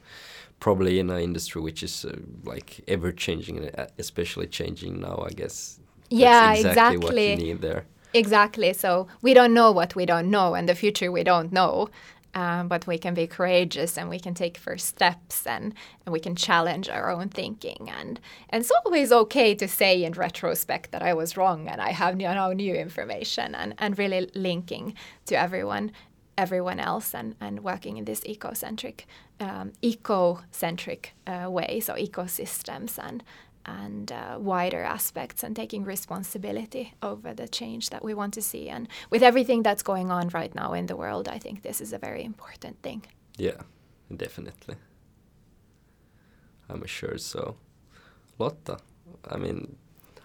probably 0.59 0.99
in 0.99 1.09
an 1.09 1.19
industry 1.19 1.61
which 1.61 1.83
is 1.83 2.05
uh, 2.05 2.15
like 2.43 2.81
ever 2.87 3.11
changing, 3.11 3.57
and 3.57 3.71
uh, 3.77 3.87
especially 3.97 4.47
changing 4.47 4.99
now. 4.99 5.23
I 5.25 5.33
guess. 5.33 5.79
Yeah, 6.09 6.53
exactly. 6.53 6.97
What 6.97 7.15
you 7.15 7.35
need 7.35 7.61
there. 7.61 7.85
Exactly. 8.13 8.73
So 8.73 9.07
we 9.21 9.33
don't 9.33 9.53
know 9.53 9.71
what 9.71 9.95
we 9.95 10.05
don't 10.05 10.29
know, 10.29 10.53
and 10.53 10.69
the 10.69 10.75
future 10.75 11.11
we 11.11 11.23
don't 11.23 11.51
know. 11.51 11.89
Um, 12.35 12.67
but 12.67 12.87
we 12.87 12.97
can 12.97 13.13
be 13.13 13.27
courageous 13.27 13.95
and 13.95 14.09
we 14.09 14.19
can 14.19 14.33
take 14.33 14.57
first 14.57 14.87
steps 14.87 15.45
and, 15.45 15.73
and 16.05 16.11
we 16.11 16.19
can 16.19 16.35
challenge 16.35 16.89
our 16.89 17.11
own 17.11 17.29
thinking. 17.29 17.91
And, 17.95 18.19
and 18.49 18.61
it's 18.61 18.71
always 18.83 19.11
okay 19.11 19.53
to 19.53 19.67
say 19.67 20.03
in 20.03 20.13
retrospect 20.13 20.91
that 20.91 21.03
I 21.03 21.13
was 21.13 21.37
wrong 21.37 21.67
and 21.67 21.79
I 21.79 21.91
have 21.91 22.17
now 22.17 22.51
new 22.51 22.73
information 22.73 23.53
and, 23.53 23.75
and 23.77 23.99
really 23.99 24.29
linking 24.33 24.95
to 25.27 25.35
everyone 25.35 25.91
everyone 26.35 26.79
else 26.79 27.13
and, 27.13 27.35
and 27.39 27.63
working 27.63 27.97
in 27.97 28.05
this 28.05 28.21
ecocentric 28.21 29.01
um, 29.39 29.71
ecocentric 29.81 31.07
uh, 31.27 31.49
way, 31.49 31.79
so 31.79 31.93
ecosystems 31.93 32.97
and 32.97 33.23
and 33.65 34.11
uh, 34.11 34.37
wider 34.39 34.83
aspects 34.83 35.43
and 35.43 35.55
taking 35.55 35.83
responsibility 35.83 36.93
over 37.01 37.33
the 37.33 37.47
change 37.47 37.89
that 37.89 38.03
we 38.03 38.13
want 38.13 38.33
to 38.33 38.41
see. 38.41 38.69
And 38.69 38.87
with 39.09 39.23
everything 39.23 39.63
that's 39.63 39.83
going 39.83 40.11
on 40.11 40.29
right 40.29 40.53
now 40.53 40.73
in 40.73 40.87
the 40.87 40.95
world, 40.95 41.27
I 41.27 41.39
think 41.39 41.61
this 41.61 41.81
is 41.81 41.93
a 41.93 41.97
very 41.97 42.23
important 42.23 42.81
thing. 42.81 43.03
Yeah, 43.37 43.61
definitely. 44.15 44.75
I'm 46.69 46.85
sure 46.85 47.17
so. 47.17 47.57
Lotta, 48.39 48.77
I 49.29 49.37
mean, 49.37 49.75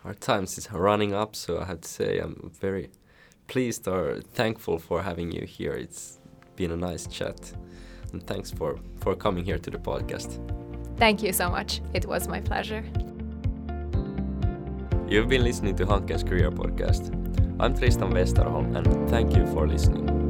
our 0.05 0.15
times 0.15 0.59
is 0.59 0.71
running 0.73 1.15
up, 1.15 1.37
so 1.37 1.61
I 1.61 1.65
have 1.65 1.81
to 1.83 1.89
say 1.89 2.19
I'm 2.19 2.51
very 2.61 2.91
pleased 3.47 3.87
or 3.89 4.21
thankful 4.35 4.79
for 4.79 5.03
having 5.03 5.33
you 5.33 5.47
here. 5.47 5.73
It's 5.73 6.19
been 6.57 6.71
a 6.71 6.77
nice 6.77 7.07
chat, 7.07 7.53
and 8.13 8.27
thanks 8.27 8.51
for 8.51 8.79
for 9.01 9.15
coming 9.15 9.45
here 9.45 9.59
to 9.59 9.71
the 9.71 9.79
podcast. 9.79 10.39
Thank 10.97 11.23
you 11.23 11.33
so 11.33 11.51
much. 11.51 11.81
It 11.95 12.07
was 12.07 12.27
my 12.29 12.41
pleasure. 12.41 12.85
You've 15.11 15.29
been 15.29 15.43
listening 15.43 15.75
to 15.77 15.87
Hankens 15.87 16.23
Career 16.23 16.51
Podcast. 16.51 17.09
I'm 17.59 17.75
Tristan 17.75 18.13
Westerholm, 18.13 18.77
and 18.77 19.09
thank 19.09 19.35
you 19.35 19.47
for 19.47 19.67
listening. 19.67 20.28